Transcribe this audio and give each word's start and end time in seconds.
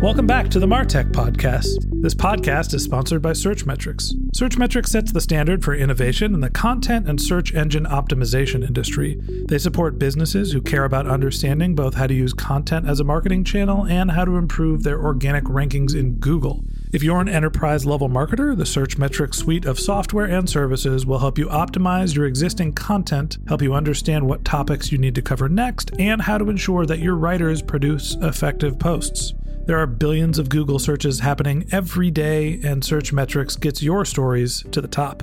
Welcome 0.00 0.26
back 0.26 0.48
to 0.48 0.58
the 0.58 0.66
Martech 0.66 1.12
Podcast. 1.12 1.84
This 2.00 2.14
podcast 2.14 2.72
is 2.72 2.82
sponsored 2.82 3.20
by 3.20 3.32
Searchmetrics. 3.32 4.14
Searchmetrics 4.34 4.86
sets 4.86 5.12
the 5.12 5.20
standard 5.20 5.62
for 5.62 5.74
innovation 5.74 6.32
in 6.32 6.40
the 6.40 6.48
content 6.48 7.06
and 7.06 7.20
search 7.20 7.52
engine 7.52 7.84
optimization 7.84 8.66
industry. 8.66 9.20
They 9.46 9.58
support 9.58 9.98
businesses 9.98 10.52
who 10.52 10.62
care 10.62 10.84
about 10.84 11.06
understanding 11.06 11.74
both 11.74 11.96
how 11.96 12.06
to 12.06 12.14
use 12.14 12.32
content 12.32 12.88
as 12.88 12.98
a 12.98 13.04
marketing 13.04 13.44
channel 13.44 13.86
and 13.86 14.12
how 14.12 14.24
to 14.24 14.36
improve 14.36 14.84
their 14.84 15.04
organic 15.04 15.44
rankings 15.44 15.94
in 15.94 16.14
Google. 16.14 16.64
If 16.94 17.02
you're 17.02 17.20
an 17.20 17.28
enterprise 17.28 17.84
level 17.84 18.08
marketer, 18.08 18.56
the 18.56 18.64
Search 18.64 18.96
Searchmetrics 18.96 19.34
suite 19.34 19.66
of 19.66 19.78
software 19.78 20.24
and 20.24 20.48
services 20.48 21.04
will 21.04 21.18
help 21.18 21.36
you 21.36 21.46
optimize 21.48 22.16
your 22.16 22.24
existing 22.24 22.72
content, 22.72 23.36
help 23.48 23.60
you 23.60 23.74
understand 23.74 24.26
what 24.26 24.46
topics 24.46 24.90
you 24.90 24.96
need 24.96 25.14
to 25.16 25.22
cover 25.22 25.50
next, 25.50 25.90
and 25.98 26.22
how 26.22 26.38
to 26.38 26.48
ensure 26.48 26.86
that 26.86 27.00
your 27.00 27.16
writers 27.16 27.60
produce 27.60 28.16
effective 28.22 28.78
posts. 28.78 29.34
There 29.66 29.78
are 29.78 29.86
billions 29.86 30.38
of 30.38 30.48
Google 30.48 30.78
searches 30.78 31.20
happening 31.20 31.66
every 31.70 32.10
day, 32.10 32.54
and 32.64 32.82
Searchmetrics 32.82 33.60
gets 33.60 33.82
your 33.82 34.04
stories 34.04 34.64
to 34.72 34.80
the 34.80 34.88
top. 34.88 35.22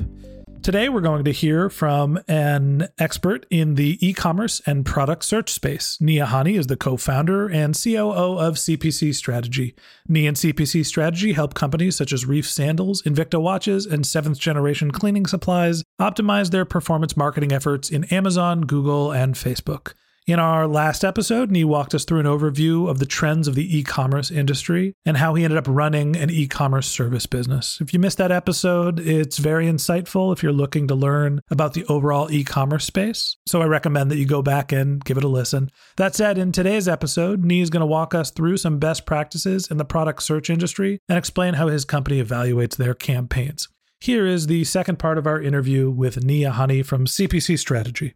Today, 0.61 0.89
we're 0.89 1.02
going 1.02 1.23
to 1.23 1.31
hear 1.31 1.69
from 1.69 2.19
an 2.27 2.89
expert 2.99 3.45
in 3.49 3.75
the 3.75 3.97
e 4.05 4.13
commerce 4.13 4.61
and 4.65 4.85
product 4.85 5.23
search 5.23 5.52
space. 5.52 5.97
Nii 6.02 6.23
Ahene 6.25 6.58
is 6.58 6.67
the 6.67 6.75
co 6.75 6.97
founder 6.97 7.47
and 7.47 7.73
COO 7.73 8.38
of 8.38 8.55
CPC 8.55 9.15
Strategy. 9.15 9.75
Nia 10.08 10.30
and 10.30 10.37
CPC 10.37 10.86
Strategy 10.86 11.33
help 11.33 11.54
companies 11.54 11.95
such 11.95 12.11
as 12.11 12.25
Reef 12.25 12.49
Sandals, 12.49 13.02
Invicta 13.04 13.42
Watches, 13.42 13.86
and 13.86 14.05
seventh 14.05 14.39
generation 14.39 14.92
cleaning 14.92 15.25
supplies 15.25 15.83
optimize 15.99 16.52
their 16.52 16.65
performance 16.65 17.17
marketing 17.17 17.52
efforts 17.52 17.89
in 17.89 18.04
Amazon, 18.05 18.61
Google, 18.61 19.11
and 19.11 19.36
Facebook. 19.36 19.93
In 20.27 20.39
our 20.39 20.67
last 20.67 21.05
episode, 21.05 21.52
Nii 21.52 21.64
walked 21.64 21.95
us 21.95 22.04
through 22.04 22.20
an 22.20 22.26
overview 22.26 22.89
of 22.89 22.99
the 22.99 23.05
trends 23.05 23.48
of 23.48 23.55
the 23.55 23.77
e 23.77 23.82
commerce 23.82 24.30
industry 24.30 24.93
and 25.05 25.15
how 25.15 25.36
he 25.36 25.45
ended 25.45 25.58
up 25.58 25.70
running 25.70 26.17
an 26.17 26.30
e 26.30 26.48
commerce 26.48 26.89
service 26.89 27.26
business. 27.26 27.80
If 27.80 27.93
you 27.93 27.99
missed 27.99 28.17
that 28.17 28.30
episode, 28.30 28.99
it's 28.99 29.37
very 29.37 29.67
insightful 29.67 30.33
if 30.33 30.43
you're 30.43 30.52
looking 30.52 30.86
to 30.89 30.95
learn 30.95 31.39
about 31.49 31.76
the 31.76 31.86
overall 31.86 32.30
e 32.30 32.43
commerce 32.43 32.83
space. 32.83 33.37
So 33.48 33.61
I 33.61 33.67
recommend 33.67 34.11
that 34.11 34.17
you 34.17 34.26
go 34.26 34.42
back 34.42 34.73
and 34.73 35.02
give 35.05 35.16
it 35.16 35.23
a 35.23 35.30
listen. 35.30 35.71
That 35.95 36.14
said, 36.14 36.37
in 36.37 36.52
today's 36.52 36.89
episode, 36.89 37.45
Nii 37.45 37.61
is 37.61 37.70
going 37.70 37.80
to 37.80 37.86
walk 37.86 38.14
us 38.14 38.30
through 38.30 38.58
some 38.58 38.80
best 38.80 39.05
practices 39.05 39.71
in 39.71 39.77
the 39.77 39.86
product 39.86 40.23
search 40.23 40.49
industry 40.49 40.99
and 41.08 41.17
explain 41.17 41.54
how 41.54 41.70
his 41.70 41.86
company 41.86 42.21
evaluates 42.21 42.76
their 42.76 42.93
campaigns. 42.93 43.70
Here 44.02 44.27
is 44.27 44.48
the 44.48 44.66
second 44.66 44.99
part 44.99 45.17
of 45.17 45.26
our 45.26 45.42
interview 45.42 45.89
with 45.89 46.20
Nii 46.20 46.52
Ahene 46.52 46.86
from 46.86 47.05
CPC 47.05 47.58
Strategy. 47.58 48.14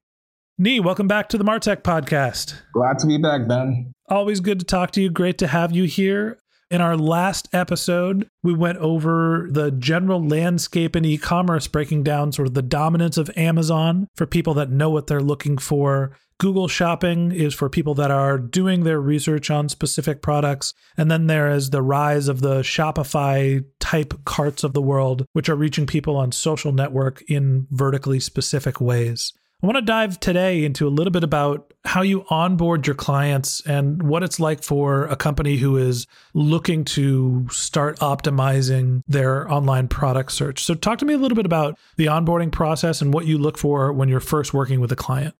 Nii, 0.59 0.83
welcome 0.83 1.07
back 1.07 1.29
to 1.29 1.37
the 1.37 1.43
Martech 1.43 1.81
podcast. 1.81 2.53
Glad 2.73 2.99
to 2.99 3.07
be 3.07 3.17
back, 3.17 3.47
Ben. 3.47 3.93
Always 4.09 4.41
good 4.41 4.59
to 4.59 4.65
talk 4.65 4.91
to 4.91 5.01
you. 5.01 5.09
Great 5.09 5.37
to 5.39 5.47
have 5.47 5.71
you 5.71 5.85
here. 5.85 6.37
In 6.69 6.81
our 6.81 6.95
last 6.95 7.47
episode, 7.51 8.29
we 8.43 8.53
went 8.53 8.77
over 8.77 9.47
the 9.49 9.71
general 9.71 10.23
landscape 10.25 10.95
in 10.95 11.03
e 11.03 11.17
commerce, 11.17 11.67
breaking 11.67 12.03
down 12.03 12.31
sort 12.31 12.47
of 12.47 12.53
the 12.53 12.61
dominance 12.61 13.17
of 13.17 13.31
Amazon 13.35 14.07
for 14.15 14.25
people 14.25 14.53
that 14.55 14.69
know 14.69 14.89
what 14.89 15.07
they're 15.07 15.21
looking 15.21 15.57
for. 15.57 16.15
Google 16.37 16.67
Shopping 16.67 17.31
is 17.31 17.53
for 17.53 17.69
people 17.69 17.95
that 17.95 18.11
are 18.11 18.37
doing 18.37 18.83
their 18.83 18.99
research 18.99 19.49
on 19.49 19.67
specific 19.69 20.21
products. 20.21 20.73
And 20.97 21.09
then 21.09 21.27
there 21.27 21.49
is 21.49 21.69
the 21.69 21.81
rise 21.81 22.27
of 22.27 22.41
the 22.41 22.59
Shopify 22.59 23.63
type 23.79 24.13
carts 24.25 24.63
of 24.63 24.73
the 24.73 24.81
world, 24.81 25.25
which 25.33 25.49
are 25.49 25.55
reaching 25.55 25.87
people 25.87 26.17
on 26.17 26.31
social 26.31 26.71
network 26.71 27.21
in 27.23 27.67
vertically 27.71 28.19
specific 28.19 28.79
ways. 28.79 29.33
I 29.63 29.67
want 29.67 29.77
to 29.77 29.83
dive 29.83 30.19
today 30.19 30.65
into 30.65 30.87
a 30.87 30.89
little 30.89 31.11
bit 31.11 31.23
about 31.23 31.71
how 31.85 32.01
you 32.01 32.25
onboard 32.31 32.87
your 32.87 32.95
clients 32.95 33.61
and 33.67 34.01
what 34.01 34.23
it's 34.23 34.39
like 34.39 34.63
for 34.63 35.05
a 35.05 35.15
company 35.15 35.57
who 35.57 35.77
is 35.77 36.07
looking 36.33 36.83
to 36.85 37.47
start 37.51 37.99
optimizing 37.99 39.03
their 39.07 39.51
online 39.51 39.87
product 39.87 40.31
search. 40.31 40.63
So, 40.63 40.73
talk 40.73 40.97
to 40.99 41.05
me 41.05 41.13
a 41.13 41.17
little 41.17 41.35
bit 41.35 41.45
about 41.45 41.77
the 41.97 42.07
onboarding 42.07 42.51
process 42.51 43.03
and 43.03 43.13
what 43.13 43.27
you 43.27 43.37
look 43.37 43.57
for 43.57 43.93
when 43.93 44.09
you're 44.09 44.19
first 44.19 44.51
working 44.51 44.79
with 44.79 44.91
a 44.91 44.95
client. 44.95 45.35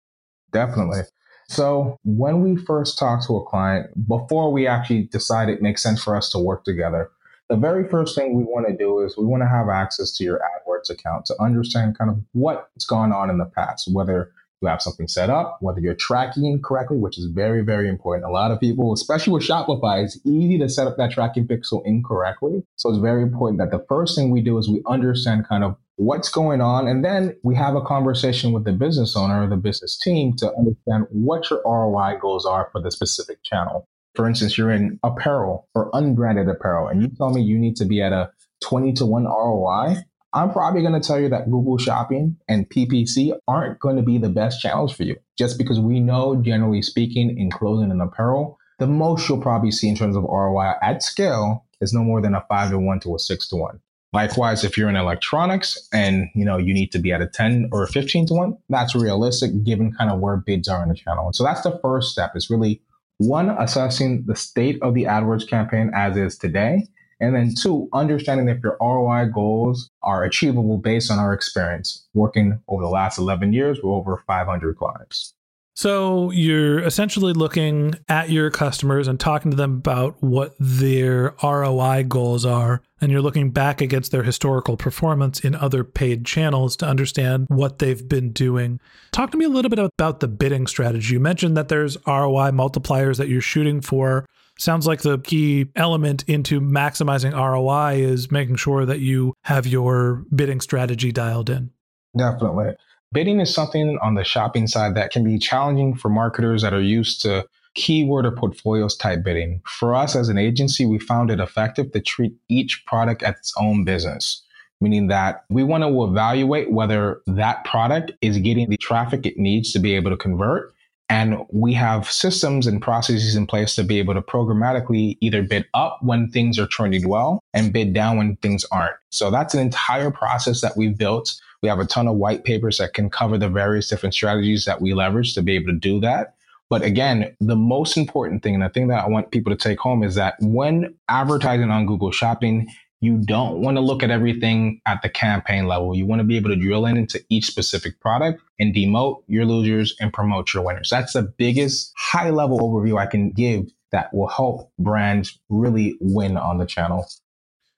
Definitely. 0.52 1.02
So, 1.48 1.98
when 2.04 2.44
we 2.44 2.58
first 2.64 3.00
talk 3.00 3.26
to 3.26 3.38
a 3.38 3.46
client, 3.46 4.08
before 4.08 4.52
we 4.52 4.68
actually 4.68 5.04
decide 5.04 5.50
it 5.50 5.64
makes 5.64 5.81
sense 5.81 6.04
for 6.04 6.16
us 6.16 6.30
to 6.30 6.40
work 6.40 6.64
together, 6.64 7.10
the 7.51 7.57
very 7.57 7.85
first 7.85 8.16
thing 8.16 8.34
we 8.34 8.44
want 8.44 8.66
to 8.66 8.73
do 8.73 9.01
is 9.01 9.17
we 9.17 9.25
want 9.25 9.44
to 9.44 9.47
have 9.47 9.67
access 9.67 10.13
to 10.13 10.23
your 10.23 10.39
AdWords 10.39 10.89
account 10.89 11.25
to 11.25 11.35
understand 11.41 11.97
kind 11.97 12.09
of 12.09 12.17
what's 12.31 12.85
gone 12.85 13.12
on 13.12 13.29
in 13.29 13.39
the 13.39 13.45
past, 13.45 13.89
whether 13.91 14.31
you 14.62 14.69
have 14.69 14.81
something 14.81 15.06
set 15.06 15.29
up, 15.29 15.57
whether 15.59 15.81
you're 15.81 15.94
tracking 15.94 16.62
correctly, 16.62 16.95
which 16.95 17.17
is 17.17 17.25
very, 17.25 17.62
very 17.62 17.89
important. 17.89 18.29
A 18.29 18.31
lot 18.31 18.51
of 18.51 18.59
people, 18.62 18.94
especially 18.94 19.34
with 19.34 19.44
Shopify, 19.44 20.01
it's 20.01 20.17
easy 20.23 20.57
to 20.59 20.69
set 20.69 20.88
up 20.88 20.95
that 20.95 21.12
tracking 21.12 21.45
pixel 21.45 21.85
incorrectly. 21.85 22.63
So 22.78 22.89
it's 22.89 23.00
very 23.00 23.22
important 23.22 23.59
that 23.59 23.72
the 23.72 23.85
first 23.89 24.16
thing 24.16 24.31
we 24.31 24.39
do 24.39 24.57
is 24.57 24.69
we 24.69 24.81
understand 24.88 25.45
kind 25.45 25.66
of 25.66 25.75
what's 25.97 26.29
going 26.29 26.62
on. 26.62 26.88
And 26.88 27.03
then 27.03 27.35
we 27.44 27.56
have 27.56 27.75
a 27.75 27.81
conversation 27.81 28.53
with 28.53 28.63
the 28.63 28.72
business 28.72 29.18
owner 29.18 29.44
or 29.44 29.47
the 29.47 29.57
business 29.57 29.97
team 29.97 30.38
to 30.38 30.53
understand 30.56 31.07
what 31.09 31.50
your 31.50 31.62
ROI 31.66 32.18
goals 32.22 32.45
are 32.45 32.69
for 32.72 32.79
the 32.79 32.91
specific 32.91 33.44
channel 33.44 33.89
for 34.16 34.28
instance, 34.28 34.58
you're 34.58 34.72
in 34.72 35.00
apparel 35.04 35.68
or 35.74 35.90
unbranded 35.94 36.48
apparel, 36.50 36.88
and 36.88 37.02
you 37.02 37.10
tell 37.10 37.32
me 37.32 37.42
you 37.42 37.58
need 37.58 37.76
to 37.78 37.86
be 37.86 38.02
at 38.02 38.12
a 38.12 38.32
20 38.62 38.94
to 38.94 39.06
1 39.06 39.26
ROI, 39.26 39.96
I'm 40.34 40.52
probably 40.52 40.82
going 40.82 41.00
to 41.00 41.06
tell 41.06 41.20
you 41.20 41.28
that 41.30 41.52
Google 41.52 41.78
Shopping 41.78 42.38
and 42.48 42.70
PPC 42.70 43.38
aren't 43.48 43.80
going 43.80 43.98
to 43.98 44.02
be 44.02 44.18
the 44.18 44.30
best 44.30 44.62
channels 44.62 44.94
for 44.94 45.04
you. 45.04 45.18
Just 45.38 45.58
because 45.58 45.80
we 45.80 46.00
know, 46.00 46.36
generally 46.36 46.81
speaking, 46.81 47.38
in 47.38 47.52
clothing 47.52 47.92
and 47.92 48.02
apparel, 48.02 48.58
the 48.80 48.88
most 48.88 49.28
you'll 49.28 49.42
probably 49.42 49.72
see 49.72 49.90
in 49.90 49.96
terms 49.96 50.16
of 50.16 50.24
ROI 50.24 50.74
at 50.81 51.04
scale 51.04 51.66
is 51.81 51.94
no 51.94 52.04
more 52.04 52.22
than 52.22 52.34
a 52.34 52.46
5 52.48 52.72
to 52.72 52.80
1 52.80 53.00
to 53.02 53.16
a 53.16 53.19
6 53.19 53.48
to 53.50 53.56
1. 53.57 53.80
Likewise, 54.14 54.64
if 54.64 54.78
you're 54.78 54.90
in 54.90 54.96
electronics 54.96 55.88
and 55.94 56.30
you 56.36 56.44
know 56.44 56.57
you 56.57 56.74
need 56.74 56.92
to 56.92 57.00
be 57.00 57.14
at 57.14 57.22
a 57.22 57.28
10 57.28 57.69
or 57.72 57.84
a 57.84 57.88
15 57.88 58.28
to 58.28 58.34
1, 58.34 58.57
that's 58.69 58.94
realistic 58.94 59.52
given 59.64 59.94
kind 59.94 60.12
of 60.12 60.19
where 60.19 60.38
bids 60.38 60.68
are 60.68 60.84
in 60.84 60.90
the 60.90 60.96
channel. 60.96 61.25
And 61.28 61.36
so 61.36 61.44
that's 61.44 61.62
the 61.62 61.80
first 61.81 62.12
step 62.12 62.31
is 62.36 62.50
really 62.50 62.81
one, 63.27 63.50
assessing 63.50 64.23
the 64.25 64.35
state 64.35 64.79
of 64.81 64.94
the 64.94 65.03
AdWords 65.03 65.47
campaign 65.47 65.91
as 65.94 66.18
is 66.18 66.38
today. 66.38 66.88
And 67.19 67.35
then 67.35 67.53
two, 67.53 67.88
understanding 67.94 68.50
if 68.50 68.63
your 68.63 68.77
ROI 68.81 69.25
goals 69.25 69.91
are 70.01 70.23
achievable 70.23 70.79
based 70.79 71.12
on 71.12 71.19
our 71.19 71.33
experience 71.33 72.07
working 72.15 72.59
over 72.68 72.81
the 72.81 72.89
last 72.89 73.19
11 73.19 73.53
years 73.53 73.77
with 73.77 73.85
over 73.85 74.23
500 74.25 74.75
clients. 74.77 75.35
So 75.73 76.31
you're 76.31 76.79
essentially 76.79 77.33
looking 77.33 77.95
at 78.09 78.29
your 78.29 78.51
customers 78.51 79.07
and 79.07 79.19
talking 79.19 79.51
to 79.51 79.57
them 79.57 79.77
about 79.77 80.21
what 80.21 80.53
their 80.59 81.33
ROI 81.41 82.03
goals 82.03 82.45
are. 82.45 82.81
And 83.00 83.12
you're 83.12 83.21
looking 83.21 83.51
back 83.51 83.81
against 83.81 84.12
their 84.12 84.23
historical 84.23 84.75
performance 84.77 85.39
in 85.39 85.56
other 85.56 85.83
paid 85.83 86.25
channels 86.25 86.75
to 86.77 86.85
understand 86.85 87.47
what 87.50 87.79
they've 87.79 88.07
been 88.07 88.31
doing. 88.31 88.79
Talk 89.12 89.31
to 89.31 89.38
me 89.38 89.45
a 89.45 89.50
little 89.50 89.69
bit 89.69 89.79
about 89.79 90.19
the 90.19 90.27
bidding 90.27 90.68
strategy. 90.68 91.13
You 91.13 91.19
mentioned 91.19 91.56
that 91.57 91.69
there's 91.69 91.97
ROI 92.06 92.51
multipliers 92.51 93.18
that 93.18 93.29
you're 93.29 93.41
shooting 93.41 93.81
for. 93.81 94.25
Sounds 94.59 94.85
like 94.85 95.01
the 95.01 95.18
key 95.19 95.68
element 95.75 96.23
into 96.27 96.62
maximizing 96.62 97.33
ROI 97.33 98.03
is 98.03 98.29
making 98.29 98.57
sure 98.57 98.85
that 98.85 99.00
you 99.00 99.33
have 99.44 99.65
your 99.65 100.25
bidding 100.35 100.59
strategy 100.59 101.12
dialed 101.12 101.50
in. 101.50 101.71
Definitely. 102.15 102.75
Bidding 103.13 103.42
is 103.42 103.54
something 103.54 103.98
on 104.02 104.16
the 104.16 104.24
shopping 104.24 104.68
side 104.68 104.96
that 104.96 105.12
can 105.12 105.25
be 105.25 105.38
challenging 105.38 105.96
for 105.96 106.08
marketers 106.08 106.62
that 106.62 106.74
are 106.74 106.81
used 106.81 107.22
to 107.24 107.46
keyword 107.74 108.25
or 108.25 108.31
portfolios 108.31 108.96
type 108.96 109.22
bidding. 109.22 109.62
For 109.66 109.94
us 109.94 110.16
as 110.16 110.30
an 110.30 110.38
agency, 110.38 110.86
we 110.86 110.98
found 110.98 111.30
it 111.30 111.42
effective 111.42 111.92
to 111.92 112.00
treat 112.00 112.34
each 112.48 112.86
product 112.86 113.22
as 113.22 113.36
its 113.36 113.54
own 113.60 113.84
business, 113.84 114.42
meaning 114.80 115.08
that 115.08 115.44
we 115.50 115.62
want 115.62 115.84
to 115.84 116.04
evaluate 116.06 116.72
whether 116.72 117.22
that 117.28 117.66
product 117.66 118.13
is 118.22 118.38
getting 118.38 118.69
the 118.69 118.78
traffic 118.78 119.25
it 119.25 119.38
needs 119.38 119.74
to 119.74 119.80
be 119.80 119.94
able 119.94 120.12
to 120.12 120.18
convert. 120.18 120.74
And 121.10 121.46
we 121.52 121.74
have 121.74 122.10
systems 122.10 122.66
and 122.66 122.81
processes 122.81 123.36
in 123.36 123.46
place 123.46 123.75
to 123.75 123.84
be 123.84 124.00
able 124.00 124.14
to 124.14 124.22
programmatically 124.22 125.18
either 125.19 125.44
bid 125.44 125.66
up 125.74 126.00
when 126.02 126.30
things 126.30 126.57
are 126.57 126.68
trending 126.68 127.10
well 127.10 127.44
and 127.54 127.74
bid 127.74 127.94
down 127.94 128.16
when 128.16 128.38
things 128.38 128.64
aren't. 128.72 128.96
So 129.10 129.30
that's 129.30 129.54
an 129.54 129.60
entire 129.60 130.12
process 130.12 130.62
that 130.62 130.78
we've 130.78 130.98
built 130.98 131.38
we 131.62 131.69
have 131.69 131.80
a 131.80 131.86
ton 131.86 132.08
of 132.08 132.16
white 132.16 132.44
papers 132.44 132.78
that 132.80 132.94
can 132.94 133.10
cover 133.10 133.38
the 133.38 133.50
various 133.50 133.88
different 133.88 134.16
strategies 134.16 134.66
that 134.66 134.81
we 134.81 134.94
leverage 134.94 135.34
to 135.36 135.42
be 135.42 135.56
able 135.56 135.68
to 135.68 135.78
do 135.78 136.00
that. 136.00 136.36
But 136.69 136.84
again, 136.84 137.36
the 137.40 137.56
most 137.56 137.98
important 137.98 138.44
thing, 138.44 138.56
and 138.56 138.63
the 138.63 138.69
thing 138.69 138.88
that 138.88 139.04
I 139.04 139.08
want 139.08 139.31
people 139.31 139.56
to 139.56 139.58
take 139.58 139.80
home 139.80 140.04
is 140.04 140.16
that 140.16 140.36
when 140.40 140.96
advertising 141.10 141.69
on 141.69 141.86
Google 141.86 142.12
Shopping, 142.12 142.68
you 143.02 143.18
don't 143.18 143.62
want 143.62 143.78
to 143.78 143.81
look 143.81 144.04
at 144.04 144.12
everything 144.12 144.80
at 144.86 145.02
the 145.02 145.10
campaign 145.10 145.68
level. 145.68 145.96
You 145.96 146.06
want 146.06 146.19
to 146.19 146.24
be 146.24 146.38
able 146.38 146.50
to 146.52 146.56
drill 146.56 146.86
in 146.86 146.98
into 146.98 147.22
each 147.30 147.46
specific 147.46 148.00
product 148.00 148.42
and 148.60 148.74
demote 148.74 149.24
your 149.28 149.46
losers 149.46 149.96
and 150.00 150.14
promote 150.14 150.54
your 150.54 150.64
winners. 150.64 150.90
That's 150.90 151.14
the 151.14 151.24
biggest 151.24 151.92
high 151.98 152.30
level 152.30 152.60
overview 152.60 153.00
I 153.00 153.07
can 153.07 153.31
give 153.31 153.72
that 153.92 154.14
will 154.14 154.28
help 154.28 154.72
brands 154.80 155.38
really 155.50 155.98
win 156.00 156.38
on 156.38 156.60
the 156.60 156.66
channel. 156.66 157.06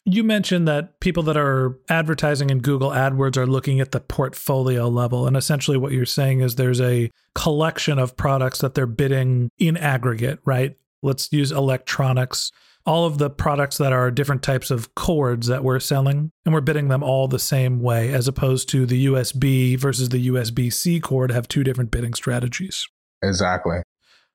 You 0.06 0.24
mentioned 0.24 0.68
that 0.68 1.00
people 1.00 1.24
that 1.24 1.38
are 1.38 1.80
advertising 1.88 2.50
in 2.50 2.60
Google 2.60 2.90
AdWords 2.90 3.38
are 3.38 3.48
looking 3.48 3.80
at 3.80 3.92
the 3.92 4.02
portfolio 4.02 4.90
level. 4.90 5.26
And 5.28 5.38
essentially, 5.38 5.78
what 5.78 5.94
you're 5.94 6.06
saying 6.06 6.42
is 6.42 6.56
there's 6.56 6.82
a 6.82 7.10
collection 7.36 8.00
of 8.00 8.18
products 8.18 8.60
that 8.60 8.74
they're 8.74 8.86
bidding 8.86 9.50
in 9.58 9.78
aggregate, 9.78 10.40
right? 10.44 10.76
Let's 11.02 11.32
use 11.32 11.54
electronics, 11.54 12.52
all 12.86 13.06
of 13.06 13.18
the 13.18 13.30
products 13.30 13.78
that 13.78 13.94
are 13.94 14.12
different 14.12 14.44
types 14.44 14.72
of 14.72 14.94
cords 14.94 15.48
that 15.48 15.64
we're 15.64 15.80
selling, 15.80 16.32
and 16.46 16.54
we're 16.54 16.62
bidding 16.62 16.90
them 16.90 17.02
all 17.04 17.30
the 17.30 17.40
same 17.40 17.82
way, 17.82 18.14
as 18.14 18.28
opposed 18.28 18.68
to 18.70 18.86
the 18.86 19.06
USB 19.06 19.80
versus 19.80 20.10
the 20.10 20.28
USB 20.28 20.72
C 20.72 21.00
cord 21.00 21.32
have 21.32 21.48
two 21.48 21.64
different 21.64 21.92
bidding 21.92 22.14
strategies. 22.14 22.86
Exactly. 23.22 23.78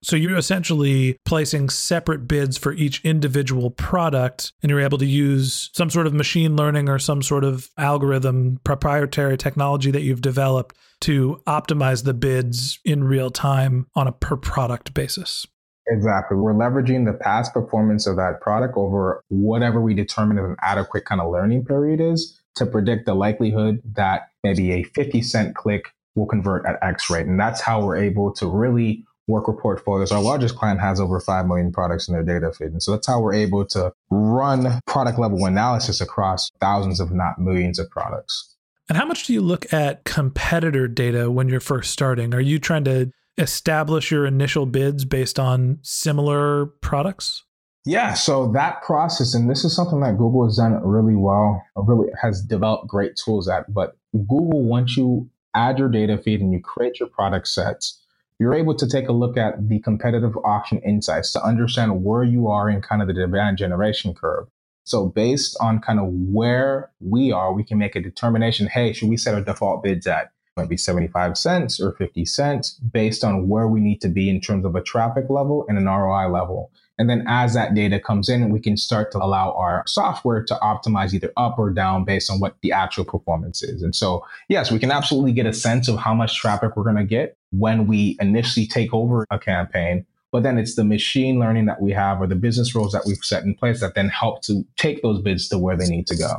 So 0.03 0.15
you're 0.15 0.37
essentially 0.37 1.19
placing 1.25 1.71
separate 1.71 2.29
bids 2.29 2.56
for 2.56 2.73
each 2.73 3.05
individual 3.05 3.71
product, 3.71 4.53
and 4.62 4.71
you're 4.71 4.81
able 4.81 4.99
to 4.99 5.06
use 5.06 5.71
some 5.73 5.91
sort 5.91 6.06
of 6.06 6.15
machine 6.15 6.55
learning 6.56 6.89
or 6.89 6.99
some 6.99 7.23
sort 7.23 7.45
of 7.45 7.69
algorithm, 7.77 8.61
proprietary 8.62 9.37
technology 9.37 9.91
that 9.91 10.03
you've 10.03 10.23
developed 10.23 10.77
to 11.00 11.43
optimize 11.47 12.05
the 12.05 12.15
bids 12.15 12.79
in 12.85 13.05
real 13.05 13.31
time 13.31 13.87
on 13.95 14.06
a 14.06 14.12
per 14.12 14.37
product 14.37 14.95
basis. 14.95 15.47
Exactly. 15.89 16.37
We're 16.37 16.55
leveraging 16.55 17.06
the 17.06 17.19
past 17.19 17.53
performance 17.53 18.06
of 18.06 18.17
that 18.17 18.41
product 18.41 18.75
over 18.77 19.23
whatever 19.29 19.81
we 19.81 19.94
determine 19.94 20.39
an 20.39 20.56
adequate 20.62 21.06
kind 21.06 21.21
of 21.21 21.33
learning 21.33 21.65
period 21.65 22.01
is 22.01 22.39
to 22.56 22.67
predict 22.67 23.06
the 23.06 23.15
likelihood 23.15 23.81
that 23.94 24.29
maybe 24.44 24.73
a 24.73 24.83
50 24.83 25.23
cent 25.23 25.55
click 25.55 25.93
will 26.15 26.27
convert 26.27 26.67
at 26.67 26.79
X 26.83 27.09
rate. 27.09 27.27
And 27.27 27.41
that's 27.41 27.61
how 27.61 27.83
we're 27.83 27.97
able 27.97 28.33
to 28.35 28.47
really 28.47 29.05
worker 29.29 29.53
portfolios. 29.53 30.11
Our 30.11 30.23
largest 30.23 30.57
client 30.57 30.81
has 30.81 30.99
over 30.99 31.21
5 31.21 31.47
million 31.47 31.71
products 31.71 32.09
in 32.09 32.15
their 32.15 32.25
data 32.25 32.53
feed. 32.53 32.73
And 32.73 32.83
so 32.83 32.93
that's 32.93 33.07
how 33.07 33.21
we're 33.21 33.35
able 33.35 33.65
to 33.67 33.93
run 34.11 34.81
product 34.87 35.19
level 35.19 35.45
analysis 35.45 36.01
across 36.01 36.51
thousands, 36.61 36.99
if 36.99 37.11
not 37.11 37.39
millions 37.39 37.79
of 37.79 37.89
products. 37.91 38.57
And 38.89 38.97
how 38.97 39.05
much 39.05 39.27
do 39.27 39.35
you 39.35 39.43
look 39.43 39.71
at 39.73 40.05
competitor 40.05 40.89
data 40.89 41.31
when 41.31 41.49
you're 41.49 41.61
first 41.61 41.93
starting? 41.93 42.35
Are 42.35 42.41
you 42.41 42.59
trying 42.59 42.85
to 42.85 43.13
establish 43.37 44.11
your 44.11 44.27
initial 44.27 44.65
bids 44.67 45.05
based 45.05 45.39
on 45.39 45.79
similar 45.83 46.67
products? 46.67 47.45
Yeah, 47.85 48.15
so 48.15 48.51
that 48.53 48.83
process, 48.83 49.35
and 49.35 49.49
this 49.49 49.65
is 49.65 49.75
something 49.75 50.01
that 50.01 50.19
Google 50.19 50.45
has 50.45 50.57
done 50.57 50.83
really 50.83 51.15
well, 51.15 51.63
really 51.77 52.09
has 52.21 52.43
developed 52.43 52.89
great 52.89 53.17
tools 53.17 53.49
at. 53.49 53.73
But 53.73 53.97
Google, 54.13 54.65
once 54.65 54.97
you 54.97 55.31
add 55.55 55.79
your 55.79 55.89
data 55.89 56.19
feed 56.19 56.41
and 56.41 56.53
you 56.53 56.61
create 56.61 56.99
your 56.99 57.09
product 57.09 57.49
sets, 57.49 58.03
you're 58.38 58.55
able 58.55 58.75
to 58.76 58.88
take 58.88 59.08
a 59.08 59.12
look 59.12 59.37
at 59.37 59.69
the 59.69 59.81
competitive 59.81 60.37
auction 60.44 60.79
insights 60.79 61.32
to 61.32 61.43
understand 61.43 62.05
where 62.05 62.23
you 62.23 62.49
are 62.49 62.70
in 62.70 62.81
kind 62.81 63.02
of 63.02 63.08
the 63.08 63.14
demand 63.14 63.58
generation 63.58 64.14
curve. 64.14 64.46
So 64.85 65.06
based 65.06 65.56
on 65.61 65.81
kind 65.81 65.99
of 65.99 66.06
where 66.08 66.90
we 67.00 67.32
are, 67.32 67.52
we 67.52 67.64
can 67.64 67.79
make 67.79 67.96
a 67.96 68.00
determination, 68.00 68.69
hey, 68.69 68.93
should 68.93 69.08
we 69.08 69.17
set 69.17 69.35
our 69.35 69.43
default 69.43 69.82
bids 69.82 70.06
at 70.06 70.31
maybe 70.56 70.76
75 70.76 71.37
cents 71.38 71.81
or 71.81 71.93
50 71.93 72.25
cents 72.25 72.73
based 72.73 73.25
on 73.25 73.49
where 73.49 73.69
we 73.69 73.81
need 73.81 74.00
to 74.00 74.08
be 74.08 74.29
in 74.29 74.41
terms 74.41 74.64
of 74.64 74.75
a 74.75 74.82
traffic 74.82 75.31
level 75.31 75.64
and 75.69 75.79
an 75.79 75.84
ROI 75.84 76.29
level. 76.29 76.70
And 76.99 77.08
then 77.08 77.25
as 77.29 77.55
that 77.55 77.75
data 77.75 78.00
comes 78.00 78.29
in, 78.29 78.50
we 78.50 78.58
can 78.58 78.76
start 78.76 79.12
to 79.12 79.19
allow 79.19 79.52
our 79.52 79.84
software 79.87 80.43
to 80.44 80.55
optimize 80.56 81.14
either 81.14 81.32
up 81.37 81.58
or 81.58 81.70
down 81.70 82.05
based 82.05 82.29
on 82.29 82.41
what 82.41 82.56
the 82.61 82.73
actual 82.73 83.05
performance 83.05 83.62
is. 83.62 83.82
And 83.82 83.94
so, 83.94 84.26
yes, 84.49 84.73
we 84.73 84.81
can 84.81 84.91
absolutely 84.91 85.32
get 85.32 85.46
a 85.46 85.52
sense 85.52 85.87
of 85.87 85.96
how 85.96 86.12
much 86.12 86.37
traffic 86.37 86.76
we're 86.76 86.82
going 86.82 86.96
to 86.96 87.05
get 87.05 87.38
when 87.50 87.87
we 87.87 88.17
initially 88.21 88.67
take 88.67 88.93
over 88.93 89.27
a 89.31 89.39
campaign. 89.39 90.06
But 90.31 90.43
then 90.43 90.59
it's 90.59 90.75
the 90.75 90.85
machine 90.85 91.39
learning 91.39 91.67
that 91.67 91.81
we 91.81 91.93
have 91.93 92.21
or 92.21 92.27
the 92.27 92.35
business 92.35 92.75
rules 92.75 92.93
that 92.93 93.03
we've 93.06 93.17
set 93.23 93.45
in 93.45 93.55
place 93.55 93.81
that 93.81 93.95
then 93.95 94.09
help 94.09 94.43
to 94.43 94.62
take 94.77 95.03
those 95.03 95.23
bids 95.23 95.49
to 95.49 95.59
where 95.59 95.77
they 95.77 95.89
need 95.89 96.06
to 96.09 96.17
go. 96.17 96.37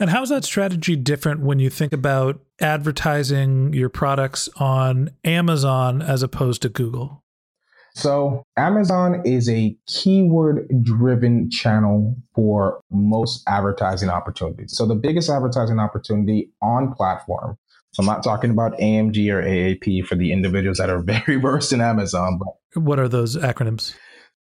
And 0.00 0.10
how's 0.10 0.28
that 0.28 0.44
strategy 0.44 0.94
different 0.96 1.40
when 1.40 1.58
you 1.58 1.70
think 1.70 1.92
about 1.92 2.40
advertising 2.60 3.72
your 3.72 3.88
products 3.88 4.48
on 4.56 5.10
Amazon 5.24 6.02
as 6.02 6.22
opposed 6.22 6.62
to 6.62 6.68
Google? 6.68 7.24
So, 7.94 8.44
Amazon 8.56 9.22
is 9.24 9.48
a 9.48 9.76
keyword 9.88 10.68
driven 10.84 11.50
channel 11.50 12.14
for 12.32 12.80
most 12.92 13.42
advertising 13.48 14.08
opportunities. 14.08 14.76
So, 14.76 14.86
the 14.86 14.94
biggest 14.94 15.28
advertising 15.28 15.80
opportunity 15.80 16.52
on 16.62 16.94
platform. 16.94 17.58
So, 17.98 18.02
I'm 18.02 18.06
not 18.06 18.22
talking 18.22 18.52
about 18.52 18.78
AMG 18.78 19.28
or 19.32 19.42
AAP 19.42 20.06
for 20.06 20.14
the 20.14 20.30
individuals 20.32 20.78
that 20.78 20.88
are 20.88 21.02
very 21.02 21.34
versed 21.34 21.72
in 21.72 21.80
Amazon. 21.80 22.38
But 22.38 22.80
what 22.80 23.00
are 23.00 23.08
those 23.08 23.36
acronyms? 23.36 23.92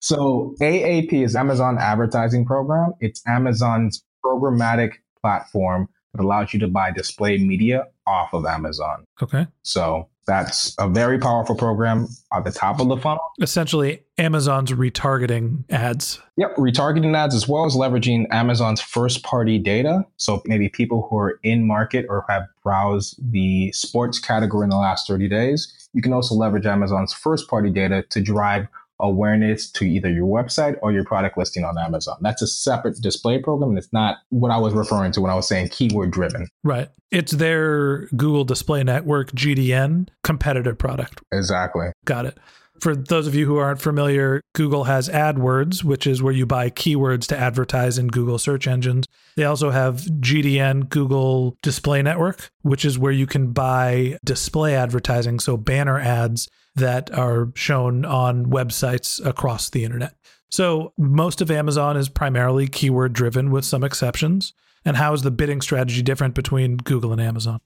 So, 0.01 0.57
AAP 0.61 1.13
is 1.13 1.37
Amazon 1.37 1.79
Advertising 1.79 2.45
Program. 2.45 2.95
It's 2.99 3.23
Amazon's 3.25 4.05
programmatic 4.25 4.95
platform 5.21 5.89
that 6.13 6.23
allows 6.23 6.55
you 6.55 6.61
to 6.61 6.67
buy 6.67 6.91
display 6.91 7.39
media 7.39 7.85
off 8.07 8.33
of 8.33 8.47
Amazon. 8.47 9.05
Okay. 9.23 9.47
So 9.63 10.09
that's 10.27 10.75
a 10.79 10.89
very 10.89 11.19
powerful 11.19 11.55
program 11.55 12.09
at 12.33 12.45
the 12.45 12.51
top 12.51 12.81
of 12.81 12.89
the 12.89 12.97
funnel. 12.97 13.23
Essentially, 13.41 14.03
Amazon's 14.19 14.73
retargeting 14.73 15.65
ads. 15.71 16.21
Yep, 16.37 16.57
retargeting 16.57 17.15
ads 17.15 17.35
as 17.35 17.47
well 17.47 17.65
as 17.65 17.75
leveraging 17.75 18.27
Amazon's 18.31 18.81
first 18.81 19.23
party 19.23 19.59
data. 19.59 20.05
So 20.17 20.43
maybe 20.45 20.69
people 20.69 21.07
who 21.09 21.17
are 21.19 21.39
in 21.43 21.67
market 21.67 22.07
or 22.09 22.25
have 22.29 22.43
browsed 22.63 23.19
the 23.31 23.71
sports 23.73 24.19
category 24.19 24.65
in 24.65 24.71
the 24.71 24.77
last 24.77 25.07
30 25.07 25.29
days. 25.29 25.89
You 25.93 26.03
can 26.03 26.13
also 26.13 26.35
leverage 26.35 26.67
Amazon's 26.67 27.13
first 27.13 27.49
party 27.49 27.71
data 27.71 28.05
to 28.11 28.21
drive 28.21 28.67
awareness 29.01 29.71
to 29.73 29.85
either 29.85 30.11
your 30.11 30.27
website 30.27 30.77
or 30.83 30.93
your 30.93 31.05
product 31.05 31.37
listing 31.37 31.65
on 31.65 31.79
Amazon. 31.79 32.17
That's 32.21 32.43
a 32.43 32.47
separate 32.47 33.01
display 33.01 33.39
program. 33.39 33.71
And 33.71 33.79
it's 33.79 33.93
not 33.93 34.19
what 34.31 34.51
I 34.51 34.59
was 34.59 34.73
referring 34.75 35.13
to 35.13 35.21
when 35.21 35.31
I 35.31 35.35
was 35.35 35.47
saying 35.49 35.69
keyword 35.69 36.11
driven. 36.11 36.49
Right. 36.65 36.89
It's 37.11 37.33
their 37.33 38.07
Google 38.09 38.45
Display 38.45 38.83
Network 38.83 39.33
GDN 39.33 40.09
competitive 40.25 40.79
product. 40.79 41.23
Exactly. 41.33 41.89
Got 42.05 42.27
it. 42.27 42.39
For 42.81 42.95
those 42.95 43.27
of 43.27 43.35
you 43.35 43.47
who 43.47 43.57
aren't 43.57 43.81
familiar, 43.81 44.41
Google 44.55 44.85
has 44.85 45.09
AdWords, 45.09 45.83
which 45.83 46.07
is 46.07 46.23
where 46.23 46.33
you 46.33 46.47
buy 46.47 46.71
keywords 46.71 47.27
to 47.29 47.39
advertise 47.39 47.99
in 47.99 48.09
Google 48.09 48.39
search 48.39 48.67
engines. 48.67 49.07
They 49.37 49.45
also 49.45 49.71
have 49.71 50.01
GDN, 50.21 50.89
Google 50.89 51.57
Display 51.63 52.03
Network, 52.03 52.51
which 52.63 52.85
is 52.85 52.99
where 52.99 53.13
you 53.13 53.27
can 53.27 53.53
buy 53.53 54.19
display 54.25 54.75
advertising, 54.75 55.41
so 55.41 55.57
banner 55.57 55.99
ads 55.99 56.49
that 56.75 57.11
are 57.13 57.53
shown 57.55 58.05
on 58.05 58.47
websites 58.47 59.25
across 59.25 59.71
the 59.71 59.85
internet. 59.85 60.15
So 60.51 60.93
most 60.97 61.41
of 61.41 61.51
Amazon 61.51 61.97
is 61.97 62.09
primarily 62.09 62.69
keyword 62.69 63.13
driven 63.13 63.51
with 63.51 63.65
some 63.65 63.83
exceptions. 63.83 64.53
And 64.85 64.97
how 64.97 65.13
is 65.13 65.23
the 65.23 65.31
bidding 65.31 65.61
strategy 65.61 66.03
different 66.03 66.35
between 66.35 66.77
Google 66.77 67.13
and 67.13 67.21
Amazon? 67.21 67.61